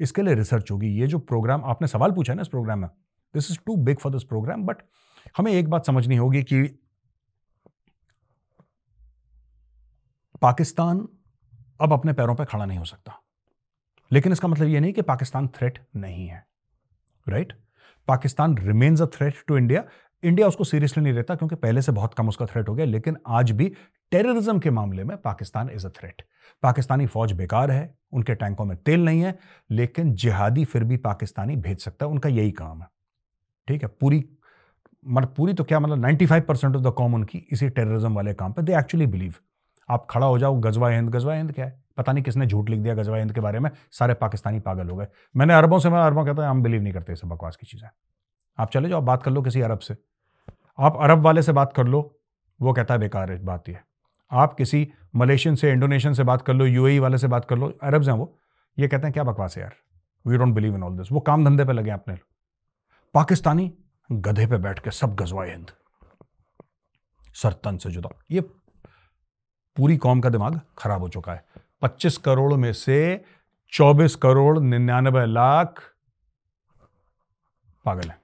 इसके 0.00 0.22
लिए 0.22 0.34
रिसर्च 0.34 0.70
होगी। 0.70 0.88
ये 0.88 1.06
जो 1.06 1.18
प्रोग्राम 1.18 1.64
आपने 1.64 1.88
सवाल 1.88 2.12
पूछा 2.12 2.32
है 2.32 2.36
ना 2.36 2.42
इस 2.42 2.48
प्रोग्राम 2.48 2.78
में 2.78 2.88
this 3.34 3.50
is 3.50 3.58
too 3.66 3.76
big 3.76 3.98
for 3.98 4.12
this 4.12 4.24
program 4.24 4.62
but 4.62 4.76
हमें 5.36 5.52
एक 5.52 5.70
बात 5.70 5.86
समझनी 5.86 6.16
होगी 6.16 6.42
कि 6.42 6.78
पाकिस्तान 10.42 11.08
अब 11.80 11.92
अपने 11.92 12.12
पैरों 12.12 12.34
पर 12.34 12.44
पे 12.44 12.52
खड़ा 12.52 12.64
नहीं 12.64 12.78
हो 12.78 12.84
सकता। 12.84 13.22
लेकिन 14.12 14.32
इसका 14.32 14.48
मतलब 14.48 14.68
यह 14.68 14.80
नहीं 14.80 14.92
कि 14.92 15.02
पाकिस्तान 15.02 15.48
थ्रेट 15.48 15.86
नहीं 15.96 16.26
है 16.26 16.46
right 17.28 17.48
right? 17.48 17.64
Pakistan 18.08 18.58
remains 18.58 19.02
a 19.02 19.06
threat 19.06 19.34
to 19.46 19.56
India 19.56 19.84
India 20.22 20.46
उसको 20.48 20.64
सीरियसली 20.64 21.02
नहीं 21.04 21.12
लेता 21.12 21.34
क्योंकि 21.34 21.56
पहले 21.56 21.82
से 21.82 21.92
बहुत 21.92 22.14
कम 22.14 22.28
उसका 22.28 22.46
थ्रेट 22.46 22.68
हो 22.68 22.74
गया, 22.74 22.86
लेकिन 22.86 23.16
आज 23.26 23.50
भी 23.50 23.72
टेररिज्म 24.12 24.58
के 24.58 24.70
मामले 24.70 25.04
में 25.04 25.16
Pakistan 25.16 25.70
is 25.70 25.86
a 25.86 25.90
threat 25.90 26.22
Pakistani 26.62 27.06
फौज 27.06 27.32
बेकार 27.32 27.70
है, 27.70 27.94
उनके 28.12 28.34
टैंकों 28.34 28.64
में 28.64 28.76
तेल 28.76 29.04
नहीं 29.04 29.20
है, 29.20 29.38
लेकिन 29.70 30.14
जिहादी 30.14 30.64
फिर 30.64 30.84
भी 30.84 30.96
पाकिस्तानी 30.96 31.56
भेज 31.56 31.78
सकता 31.78 32.06
है, 32.06 32.10
उनका 32.12 32.28
यही 32.28 32.50
काम 32.52 32.82
है। 32.82 32.88
ठीक 33.68 33.82
है, 33.82 33.88
पूरी 33.90 34.24
मतलब 35.04 35.34
पूरी 35.36 35.52
तो 35.54 35.64
क्या 35.64 35.80
मतलब 35.80 35.98
95 35.98 36.44
परसेंट 36.44 36.76
ऑफ़ 36.76 36.82
द 36.82 36.92
कॉम 36.92 37.14
उनकी 37.14 37.38
इसी 37.52 37.68
टेररिज्म 37.68 38.14
वाले 38.14 38.34
काम 38.34 38.52
पर 38.52 38.62
दे 38.62 38.76
एक्चुअली 38.78 39.06
बिलीव 39.06 39.34
आप 39.88 40.06
खड़ा 40.10 40.26
हो 40.26 40.38
जाओ, 40.38 40.58
गजवा 40.60 40.88
हिंद 40.88 41.10
गजवा 41.10 41.34
हिंद 41.34 41.52
क्या 41.52 41.64
है? 41.64 41.82
पता 41.96 42.12
नहीं 42.12 42.24
किसने 42.24 42.46
झूठ 42.46 42.70
लिख 42.70 42.80
दिया 42.80 42.94
गजवा 42.94 43.16
हिंद 43.16 43.32
के 43.32 43.40
बारे 43.40 43.58
में, 43.58 43.70
सारे 43.92 44.14
पाकिस्तानी 44.14 44.60
पागल 44.60 44.88
हो 44.88 44.96
गए। 44.96 45.06
मैंने 45.34 45.54
अरबों 45.54 45.78
से, 45.78 45.90
मैं 45.90 45.98
अरबों 45.98 46.24
कहता 46.24 46.42
हूँ, 46.42 46.50
हम 46.50 46.62
बिलीव 46.62 46.82
नहीं 46.82 46.92
करते 46.92 47.12
इसे 47.12 47.26
बकवास 47.26 47.56
की 47.56 47.66
चीज़ें। 47.66 47.88
आप 48.58 48.70
चले 48.70 48.88
जाओ, 48.88 49.00
बात 49.00 49.22
कर 49.22 49.30
लो 49.30 49.42
किसी 49.42 49.60
अरब 49.60 49.78
से। 49.78 49.96
आप 50.78 50.98
अरब 51.00 51.18
वाले 51.18 51.42
से 51.42 51.52
बात 51.52 51.72
कर 51.72 51.84
लो, 51.84 52.20
वो 52.62 52.72
कहता 52.72 52.94
है, 52.94 53.00
बेकार 53.00 53.32
है, 53.32 53.44
बात 53.44 53.68
ये 53.68 53.78
आप 54.30 54.54
किसी 54.54 54.92
मलेशियन 55.14 55.54
से, 55.54 55.72
इंडोनेशियन 55.72 56.14
से 56.14 56.22
बात 56.22 56.42
कर 56.42 56.54
लो, 56.54 56.66
यूएई 56.66 56.98
वाले 56.98 57.18
से 57.18 57.26
बात 57.26 57.44
कर 57.44 57.58
लो, 57.58 57.72
अरब्स 57.82 58.08
हैं 58.08 58.14
वो, 58.14 58.38
ये 58.78 58.88
कहते 58.88 59.06
हैं, 59.06 59.12
क्या 59.12 59.24
बकवास 59.24 59.56
है 59.56 59.62
यार? 59.62 59.74
We 60.26 60.36
don't 60.36 60.54
believe 60.54 60.74
in 60.74 60.82
all 60.82 60.96
this 60.96 61.12
वो 61.12 61.20
काम 61.20 61.44
धंधे 61.44 61.64
पे 61.64 61.72
लगे 61.72 61.90
अपने। 61.90 62.18
पाकिस्तानी 63.14 63.74
गधे 64.12 64.46
पे 64.46 64.56
बैठ 64.56 64.78
के 64.78 64.90
सब 64.90 65.14
गजवाए 65.14 65.50
हिंद। 65.50 65.70
सरतन 67.34 67.76
से 67.76 67.90
जुदा। 67.90 68.08
ये 68.30 68.40
पूरी 69.76 69.96
कौम 69.96 70.20
का 70.20 70.28
दिमाग 70.28 70.60
खराब 70.78 71.00
हो 71.00 71.08
चुका 71.08 71.32
है। 71.32 71.44
25 71.82 72.18
करोड़ 72.18 72.54
में 72.54 72.72
से 72.72 73.24
24 73.72 74.16
करोड़ 74.16 74.58
निन्यानबे 74.58 75.26
लाख 75.26 75.82
पागल 77.84 78.08
हैं। 78.08 78.18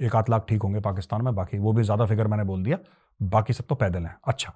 एक 0.00 0.16
आध 0.16 0.28
लाख 0.30 0.46
ठीक 0.48 0.62
होंगे 0.62 0.80
पाकिस्तान 0.80 1.22
में, 1.22 1.34
बाकी 1.34 1.58
वो 1.58 1.72
भी 1.72 1.82
ज़्यादा 1.82 2.06
फिगर 2.06 2.26
मैंने 2.26 2.44
बोल 2.44 2.62
दिया, 2.64 2.78
बाकी 3.20 3.52
सब 3.52 3.64
तो 3.68 3.74
पैदल 3.74 4.06
हैं। 4.06 4.16
अच्छा 4.24 4.52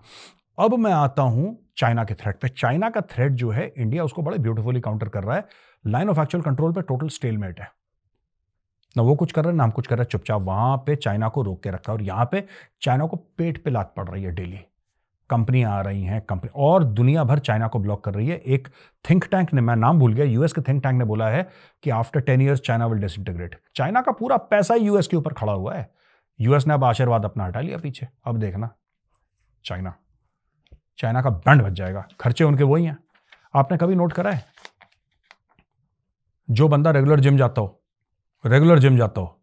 अब 0.59 0.75
मैं 0.75 0.93
आता 0.93 1.23
हूँ 1.23 1.57
चाइना 1.79 2.05
के 2.05 2.15
थ्रेट 2.15 2.39
पे। 2.41 2.49
चाइना 2.49 2.89
का 2.91 3.01
थ्रेट 3.03 3.33
जो 3.33 3.51
है, 3.51 3.67
इंडिया 3.69 4.05
उसको 4.05 4.23
बड़े 4.23 4.39
ब्यूटीफुली 4.39 4.81
काउंटर 4.81 5.09
कर 5.09 5.25
रहा 5.25 5.37
है। 5.37 5.49
लाइन 5.85 6.09
ऑफ़ 6.11 6.21
एक्चुअल 6.21 6.43
कंट्रोल 6.45 6.73
पे 6.73 6.83
टोटल 6.83 7.09
स्टेलमेट 7.09 7.61
है। 7.61 7.71
ना 8.97 9.03
वो 9.03 9.15
कुछ 9.15 9.33
कर 9.33 9.43
रहा 9.43 9.51
है, 9.51 9.57
ना 9.57 9.65
हम 9.65 9.71
कुछ 9.71 9.87
कर 9.87 9.97
रहे 9.97 10.03
हैं। 10.03 10.11
चुपचाप 10.11 10.43
वहाँ 10.43 10.77
पे 10.87 10.97
चाइना 10.97 11.29
को 11.29 11.43
रोक 11.43 11.63
के 11.63 11.71
रखा 11.71 11.93
है 11.93 11.99
और 11.99 12.03
यहाँ 12.05 12.29
पे 12.33 12.45
चाइना 12.83 13.07
को 13.07 13.17
पेट 13.17 13.63
पे 13.65 13.71
लात 13.71 13.93
पड़ 13.97 14.09
रही 14.09 14.23
है 14.25 14.31
डेली। 14.35 14.61
कंपनियाँ 15.31 15.73
आ 15.73 15.81
रही 15.81 16.03
हैं, 16.03 16.21
कंपनी, 16.21 16.51
और 16.55 16.85
दुनिया 16.85 17.25
भर 17.25 17.39
चाइना 17.39 17.69
को 17.69 17.79
ब्लॉक 17.79 18.05
कर 18.05 18.15
रही 18.15 18.29
है। 18.29 18.37
एक 18.37 18.69
थिंक 19.11 19.25
टैंक 19.25 19.53
ने, 19.55 19.61
मैं 19.61 19.77
नाम 19.77 19.99
भूल 19.99 20.15
गया 20.15 20.25
यूएस 20.25 20.53
के 20.53 20.61
थिंक 20.61 20.83
टैंक 20.83 20.99
ने 20.99 21.05
बोला 21.05 21.29
है 21.29 21.49
कि 21.83 21.91
after 21.91 22.21
ten 22.21 22.41
years 22.41 22.61
China 22.61 22.87
will 22.87 23.01
disintegrate 23.01 23.61
China 23.75 24.01
का 24.01 24.13
पूरा 24.13 24.37
पैसा 24.37 24.75
ही 24.75 24.87
यूएस 24.87 25.07
के 25.07 25.17
ऊपर 25.17 25.33
खड़ा 25.33 25.53
हुआ 25.53 25.75
है। 25.75 25.91
यूएस 26.41 26.67
ने 26.67 26.75
अब 26.75 26.85
आशीर्वाद 26.85 27.25
अपना 27.25 27.45
हटा 27.45 27.61
लिया 27.61 27.79
पीछे। 27.79 28.09
अब 28.25 28.37
देखना, 28.37 28.71
चाइना 29.65 29.95
चाइना 30.99 31.23
का 31.23 31.31
बैंड 31.31 31.63
बच 31.63 31.73
जाएगा। 31.73 32.07
खर्चे 32.21 32.45
उनके 32.45 32.65
वही 32.65 32.85
हैं। 32.85 32.99
आपने 33.55 33.79
कभी 33.79 33.95
नोट 33.95 34.13
करा 34.13 34.31
है? 34.31 34.45
जो 36.51 36.69
बंदा 36.69 36.91
रेगुलर 36.91 37.21
जिम 37.21 37.37
जाता 37.37 37.61
हो 37.61 37.83
रेगुलर 38.47 38.79
जिम 38.79 38.97
जाता 38.97 39.21
हो, 39.21 39.41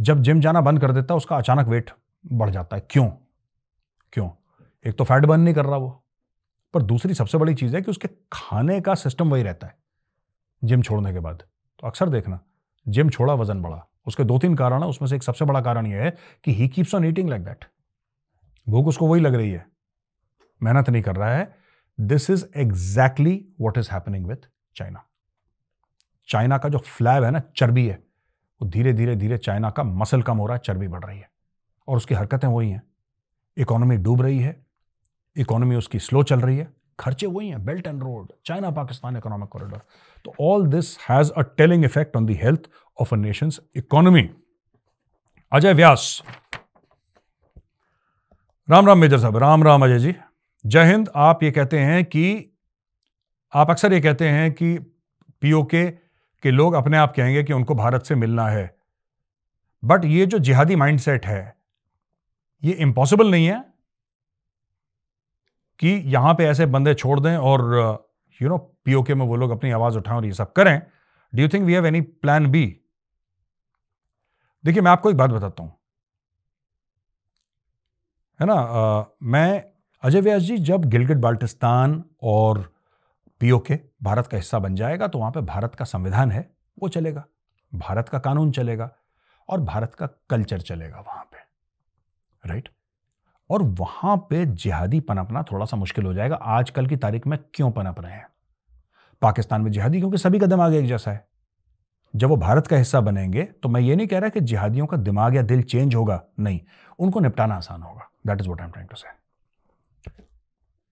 जब 0.00 0.22
जिम 0.22 0.40
जाना 0.40 0.60
बंद 0.60 0.80
कर 0.80 0.92
देता 0.92 1.14
है, 1.14 1.16
उसका 1.16 1.36
अचानक 1.36 1.68
वेट 1.68 1.90
बढ़ 2.32 2.50
जाता 2.50 2.76
है। 2.76 2.86
क्यों? 2.90 3.10
क्यों? 4.12 4.30
एक 4.86 4.94
तो 4.94 5.04
फैट 5.04 5.24
बर्न 5.24 5.40
नहीं 5.40 5.54
कर 5.54 5.64
रहा 5.64 5.76
वो। 5.76 6.04
पर 6.74 6.82
दूसरी 6.82 7.14
सबसे 7.14 7.38
बड़ी 7.38 7.54
चीज़ 7.54 7.76
है 7.76 7.82
कि 7.82 7.90
उसके 7.90 8.08
खाने 8.32 8.80
का 8.80 8.94
सिस्टम 8.94 9.30
वही 9.30 9.42
रहता 9.42 9.66
है 9.66 9.76
जिम 10.64 10.82
छोड़ने 10.82 11.12
के 11.12 11.18
बाद। 11.18 11.36
तो 11.80 11.86
अक्सर 11.86 12.08
देखना 12.08 12.40
जिम 12.88 13.10
छोड़ा, 13.10 13.34
वज़न 13.34 13.62
बढ़ा। 13.62 13.88
उसके 14.06 14.24
दो 14.24 14.38
तीन 14.38 14.54
कारण 14.54 14.82
है, 14.82 14.88
उसमें 14.88 15.08
से 15.08 15.16
एक 15.16 15.22
सबसे 15.22 15.44
बड़ा 15.44 15.60
कारण 15.60 15.86
यह 15.86 16.02
है 16.02 16.16
कि 16.44 16.54
he 16.54 16.68
keeps 16.68 16.94
on 16.94 17.04
eating 17.04 17.30
like 17.30 17.44
that 17.44 17.64
भूख 18.68 18.86
उसको 18.86 19.06
वही 19.06 19.20
लग 19.20 19.34
रही 19.34 19.50
है। 19.50 19.66
मेहनत 20.62 20.90
नहीं 20.90 21.02
कर 21.02 21.16
रहा 21.16 21.34
है। 21.34 21.56
This 22.00 22.30
is 22.30 22.44
exactly 22.56 23.48
what 23.60 23.78
is 23.78 23.88
happening 23.92 24.26
with 24.26 24.36
China 24.76 25.04
China 26.28 26.58
का 26.58 26.68
जो 26.68 26.78
फ्लैब 26.78 27.24
है 27.24 27.30
ना, 27.30 27.42
चर्बी 27.56 27.86
है, 27.86 28.04
वो 28.62 28.68
धीरे 28.68 28.92
धीरे 28.92 29.16
धीरे 29.16 29.38
चाइना 29.38 29.70
का 29.70 29.82
मसल 29.82 30.22
कम 30.22 30.38
हो 30.38 30.46
रहा 30.46 30.56
है, 30.56 30.62
चर्बी 30.64 30.88
बढ़ 30.88 31.04
रही 31.04 31.18
है। 31.18 31.30
और 31.88 31.96
उसकी 31.96 32.14
हरकतें 32.14 32.48
वही 32.48 32.70
हैं। 32.70 32.82
इकोनॉमी 33.56 33.96
डूब 33.96 34.22
रही 34.22 34.38
है। 34.38 34.66
इकोनॉमी 35.36 35.76
उसकी 35.76 35.98
स्लो 35.98 36.22
चल 36.22 36.40
रही 36.40 36.56
है, 36.56 36.68
खर्चे 37.00 37.26
वही 37.26 37.48
हैं 37.48 37.64
belt 37.64 37.86
and 37.86 38.02
road 38.02 38.32
China 38.46 38.70
Pakistan 38.70 39.16
economic 39.16 39.48
corridor 39.48 39.80
तो 40.24 40.34
all 40.40 40.66
this 40.66 40.98
has 41.00 41.30
a 41.32 41.42
telling 41.56 41.84
effect 41.84 42.16
on 42.16 42.26
the 42.26 42.30
health 42.30 42.68
of 42.98 43.14
a 43.14 43.18
nation's 43.18 43.60
economy 43.76 44.28
Ajay 45.52 45.72
Vyas. 45.72 46.22
Ram 48.68 48.86
Ram 48.86 48.98
major 48.98 49.18
साहब, 49.18 49.36
राम 49.36 49.62
राम 49.64 49.84
अजय 49.84 49.98
जी। 49.98 50.14
जय 50.64 50.84
हिंद, 50.84 51.08
आप 51.16 51.42
ये 51.42 51.50
कहते 51.50 51.78
हैं 51.78 52.04
कि, 52.04 52.52
आप 53.52 53.70
अक्सर 53.70 53.92
ये 53.92 54.00
कहते 54.00 54.28
हैं 54.28 54.52
कि 54.52 54.78
पीओके 55.42 55.90
के 56.42 56.50
लोग 56.50 56.74
अपने 56.74 56.96
आप 56.96 57.14
कहेंगे 57.16 57.42
कि 57.42 57.52
उनको 57.52 57.74
भारत 57.74 58.02
से 58.02 58.14
मिलना 58.14 58.46
है। 58.48 58.74
बट 59.82 60.04
ये 60.04 60.26
जो 60.26 60.38
जिहादी 60.38 60.76
माइंडसेट 60.76 61.26
है, 61.26 61.56
ये 62.62 62.72
इम्पॉसिबल 62.72 63.30
नहीं 63.30 63.46
है। 63.46 63.71
कि 65.82 65.88
यहाँ 66.06 66.34
पे 66.34 66.44
ऐसे 66.46 66.66
बंदे 66.66 66.94
छोड़ 66.94 67.18
दें 67.20 67.36
और 67.36 67.62
यू 68.40 68.48
नो 68.48 68.58
पीओके 68.84 69.14
में 69.14 69.24
वो 69.26 69.36
लोग 69.36 69.50
अपनी 69.50 69.70
आवाज़ 69.70 69.96
उठाएँ 69.98 70.16
और 70.16 70.24
ये 70.24 70.32
सब 70.32 70.52
करें। 70.52 70.80
Do 71.32 71.42
you 71.42 71.48
think 71.48 71.64
we 71.66 71.74
have 71.74 71.86
any 71.86 72.00
plan 72.00 72.46
B 72.50 72.64
देखिए 74.64 74.82
मैं 74.82 74.90
आपको 74.90 75.10
एक 75.10 75.16
बात 75.16 75.30
बताता 75.30 75.62
हूँ। 75.62 75.72
है 78.40 78.46
ना? 78.46 78.54
आ, 78.54 79.04
मैं 79.22 79.64
अजय 80.02 80.20
व्यास 80.20 80.42
जी 80.42 80.56
जब 80.58 80.84
गिलगिट 80.84 81.16
बाल्टिस्तान 81.16 82.02
और 82.22 82.60
पीओके 83.40 83.78
भारत 84.02 84.26
का 84.26 84.36
हिस्सा 84.36 84.58
बन 84.58 84.74
जाएगा 84.74 85.06
तो 85.06 85.18
वहाँ 85.18 85.30
पे 85.30 85.40
भारत 85.40 85.74
का 85.74 85.84
संविधान 85.84 86.30
है 86.30 86.50
वो 86.78 86.88
चलेगा। 86.88 87.24
भारत 87.72 88.08
का 88.08 88.18
कानून 88.18 88.50
चलेगा 88.52 88.90
और 89.48 89.60
भारत 89.62 89.94
का 89.94 90.06
कल्चर 90.30 90.60
चलेगा 90.60 91.00
वहाँ 91.00 91.24
पे। 91.24 91.38
राइट 92.44 92.68
और 93.50 93.62
वहाँ 93.62 94.16
पे 94.30 94.44
जिहादी 94.46 95.00
पनपना 95.00 95.42
थोड़ा 95.42 95.64
सा 95.66 95.76
मुश्किल 95.76 96.04
हो 96.04 96.14
जाएगा। 96.14 96.36
आजकल 96.36 96.86
की 96.86 96.96
तारीख 96.96 97.26
में 97.26 97.38
क्यों 97.54 97.70
पनप 97.70 98.00
रहे 98.00 98.12
हैं? 98.12 98.26
पाकिस्तान 99.22 99.62
में 99.62 99.70
जिहादी 99.72 99.98
क्योंकि 99.98 100.18
सभी 100.18 100.38
का 100.38 100.46
दिमाग 100.46 100.74
एक 100.74 100.86
जैसा 100.86 101.10
है। 101.10 101.24
जब 102.14 102.28
वो 102.28 102.36
भारत 102.36 102.66
का 102.66 102.76
हिस्सा 102.76 103.00
बनेंगे 103.00 103.42
तो 103.62 103.68
मैं 103.68 103.80
ये 103.80 103.96
नहीं 103.96 104.06
कह 104.06 104.18
रहा 104.18 104.28
कि 104.28 104.40
जिहादियों 104.42 104.86
का 104.86 104.96
दिमाग 104.98 105.36
या 105.36 105.42
दिल 105.42 105.62
चेंज 105.62 105.94
होगा। 105.94 106.20
नहीं, 106.40 106.60
उनको 106.98 107.20
निपटाना 107.20 107.54
आसान 107.54 107.82
होगा। 107.82 108.08
That 108.26 108.40
is 108.40 108.48
what 108.48 108.60
I 108.60 108.66
am 108.66 108.72
trying 108.72 108.88
to 108.88 108.96
say 108.96 109.20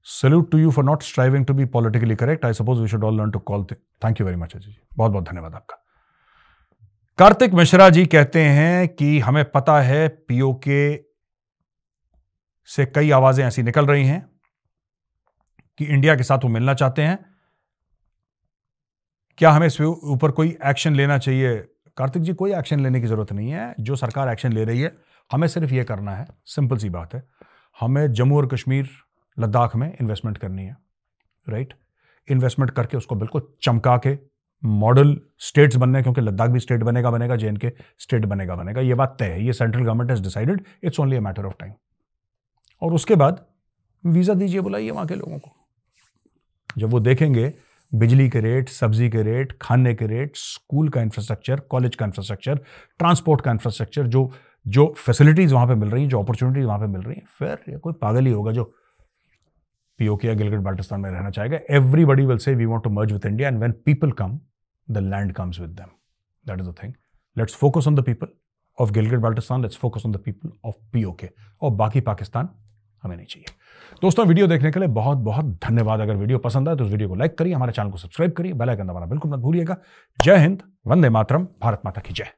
salute 0.07 0.51
to 0.51 0.59
you 0.59 0.71
for 0.71 0.85
not 0.85 1.03
striving 1.03 1.45
to 1.47 1.55
be 1.55 1.65
politically 1.65 2.15
correct 2.17 2.45
I 2.45 2.53
suppose 2.53 2.81
we 2.81 2.89
should 2.89 3.05
all 3.05 3.17
learn 3.17 3.31
to 3.31 3.39
call 3.39 3.65
thank 3.65 4.21
you 4.21 4.27
very 4.27 4.39
much 4.39 4.55
Ajay 4.57 4.69
ji 4.69 4.77
बहुत 4.97 5.13
बहुत 5.13 5.25
धन्यवाद 5.25 5.55
आपका। 5.55 5.77
कार्तिक 7.19 7.55
मिश्रा 7.55 7.89
जी 7.89 8.05
कहते 8.07 8.45
हैं 8.45 8.89
कि 8.89 9.19
हमें 9.21 9.45
पता 9.51 9.81
है 9.81 10.09
पीओके 10.09 11.10
से 12.71 12.87
कई 12.87 13.11
आवाज़ें 13.11 13.45
ऐसी 13.45 13.63
निकल 13.63 13.87
रही 13.87 14.07
हैं 14.07 14.21
कि 15.79 15.85
इंडिया 15.87 16.15
के 16.17 16.23
साथ 16.23 16.45
वो 16.45 16.49
मिलना 16.51 16.75
चाहते 16.75 17.03
हैं। 17.03 17.19
क्या 19.39 19.51
हमें 19.51 19.67
इस 19.67 19.81
ऊपर 19.81 20.31
कोई 20.31 20.57
एक्शन 20.67 20.95
लेना 20.95 21.19
चाहिए? 21.19 21.57
कार्तिक 21.97 22.23
जी, 22.23 22.33
कोई 22.35 22.53
एक्शन 22.55 22.81
लेने 22.81 23.01
की 23.01 23.07
ज़रूरत 23.07 23.33
नहीं 23.33 23.51
है। 23.51 23.75
जो 23.81 23.97
सरकार 23.97 24.29
एक्शन 24.29 24.53
ले 24.53 24.65
रही 24.65 24.81
है, 24.81 24.93
हमें 25.31 25.47
सिर्फ़ 25.49 25.73
ये 25.75 25.85
करना 25.85 26.15
है, 26.17 26.27
सिंपल 26.47 26.77
सी 26.77 26.91
बात 26.91 27.15
है, 27.15 27.23
हमें 27.79 28.13
जम्मू 28.13 28.37
और 28.37 28.47
कश्मीर, 28.49 28.89
लद्दाख 29.37 29.77
में 29.77 29.93
इन्वेस्टमेंट 29.93 30.39
करनी 30.39 30.65
है 30.65 30.77
राइट 31.47 31.75
इन्वेस्टमेंट 32.29 32.71
करके 32.71 32.97
उसको 32.97 33.15
बिल्कुल 33.17 33.43
चमका 33.63 33.97
के 34.07 34.17
मॉडल 34.63 35.17
स्टेट्स 35.41 35.77
बनने, 35.77 36.03
क्योंकि 36.03 36.21
लद्दाख 36.21 36.51
भी 36.51 36.61
स्टेट 36.61 36.83
बनेगा 36.83 37.11
बनेगा 37.11 37.37
जे 37.37 37.53
के 37.57 37.73
स्टेट 37.99 38.25
बनेगा 38.27 38.55
बनेगा 38.57 38.81
ये 38.81 38.95
बात 38.95 39.17
तय 39.19 39.25
है। 39.27 39.45
ये 39.45 39.53
central 39.53 39.83
government 39.83 40.11
has 40.11 40.23
decided 40.23 40.65
it's 40.85 41.01
only 41.01 41.17
a 41.17 41.21
matter 41.21 41.47
of 41.47 41.55
time 41.61 41.73
और 42.83 42.95
उसके 42.95 43.15
बाद 43.15 43.45
वीज़ा 44.05 44.35
दीजिए 44.35 44.61
बुलाइए 44.61 44.91
वहाँ 44.91 45.07
के 45.07 45.15
लोगों 45.15 45.39
को। 45.39 45.51
जब 46.77 46.91
वो 46.91 47.01
देखेंगे, 47.01 47.53
बिजली 47.93 48.29
के 48.31 48.41
रेट, 48.41 48.69
सब्ज़ी 48.69 49.09
के 49.11 49.23
रेट, 49.23 49.57
खाने 49.63 49.95
के 49.95 50.07
रेट, 50.07 50.37
स्कूल 50.37 50.89
का 50.89 51.03
इंफ्रास्ट्रक्चर 51.03 51.61
कॉलेज 51.71 51.97
का 51.97 52.07
इंफ्रास्ट्रक्चर 52.07 52.61
ट्रांसपोर्ट 53.01 53.41
का 53.41 53.51
इंफ्रास्ट्रक्चर 53.51 54.07
जो 54.07 54.31
जो 54.67 54.87
फैसिलिटीज़ 54.99 55.55
वहाँ 55.55 55.67
पे 55.67 55.75
मिल 55.75 55.91
रही 55.91 56.03
हैं, 56.03 56.09
जो 56.11 56.23
अपॉर्चुनिटीज़ 56.23 56.67
वहाँ 56.67 56.79
पे 56.79 56.87
मिल 56.87 57.03
रही 57.03 57.17
हैं, 57.17 57.25
फिर 57.39 57.79
कोई 57.79 57.93
पागल 58.01 58.27
ही 58.27 58.33
होगा 58.33 58.53
जो 58.53 58.65
पीओके 59.99 60.29
या 60.29 60.35
गिलगिट 60.35 60.61
बाल्टिस्तान 60.61 61.01
में 61.01 61.11
रहना 61.11 61.31
चाहेगा। 61.31 61.59
Everybody 61.71 62.27
will 62.27 62.39
say 62.39 62.55
we 62.55 62.65
want 62.65 62.85
to 62.85 62.91
merge 62.91 63.13
with 63.13 63.27
India 63.27 63.49
and 63.49 63.59
when 63.59 63.73
people 63.87 64.13
come 64.13 64.39
the 64.89 64.99
land 64.99 65.33
comes 65.33 65.61
with 65.61 65.71
them 65.71 65.91
that 66.47 66.61
is 66.61 66.69
the 66.69 66.75
thing 66.83 66.93
let's 67.37 67.55
focus 67.55 67.89
on 67.89 67.95
the 67.95 68.05
people 68.05 68.29
of 68.79 68.93
Gilgit 68.93 69.21
Baltistan 69.21 69.63
let's 69.63 69.77
focus 69.77 70.03
on 70.07 70.13
the 70.13 70.21
people 70.25 70.53
of 70.65 70.75
PoK 70.93 71.29
और 71.63 71.71
बाकी 71.75 72.01
पाकिस्तान 72.03 72.49
हमें 73.03 73.17
नहीं 73.17 73.27
चाहिए। 73.27 73.47
दोस्तों, 74.03 74.27
video 74.27 74.47
देखने 74.47 74.71
के 74.71 74.81
लिए 74.81 74.89
बहुत 74.89 75.19
बहुत 75.19 75.45
धन्यवाद। 75.65 76.01
अगर 76.01 76.17
वीडियो 76.17 76.39
पसंद 76.39 76.69
आए 76.69 76.77
तो 76.77 76.85
उस 76.85 76.91
वीडियो 76.91 77.09
को 77.09 77.15
लाइक 77.15 77.39
करिए, 77.39 77.55
हमारे 77.55 77.73
चैनल 77.73 77.91
को 77.91 77.99
सब्सक्राइब 77.99 78.33
करिए, 78.33 78.53
बेल 78.53 78.71
आइकन 78.71 78.87
दबाना 78.87 79.07
बिल्कुल 79.07 79.31
मत 79.31 79.39
भूलिएगा। 79.39 79.77
जय 80.19 80.37
हिंद, 80.37 80.63
वंदे 80.87 81.09
मातरम, 81.09 81.49
भारत 81.63 81.83
माता 81.85 82.01
की 82.01 82.15
जय। 82.15 82.29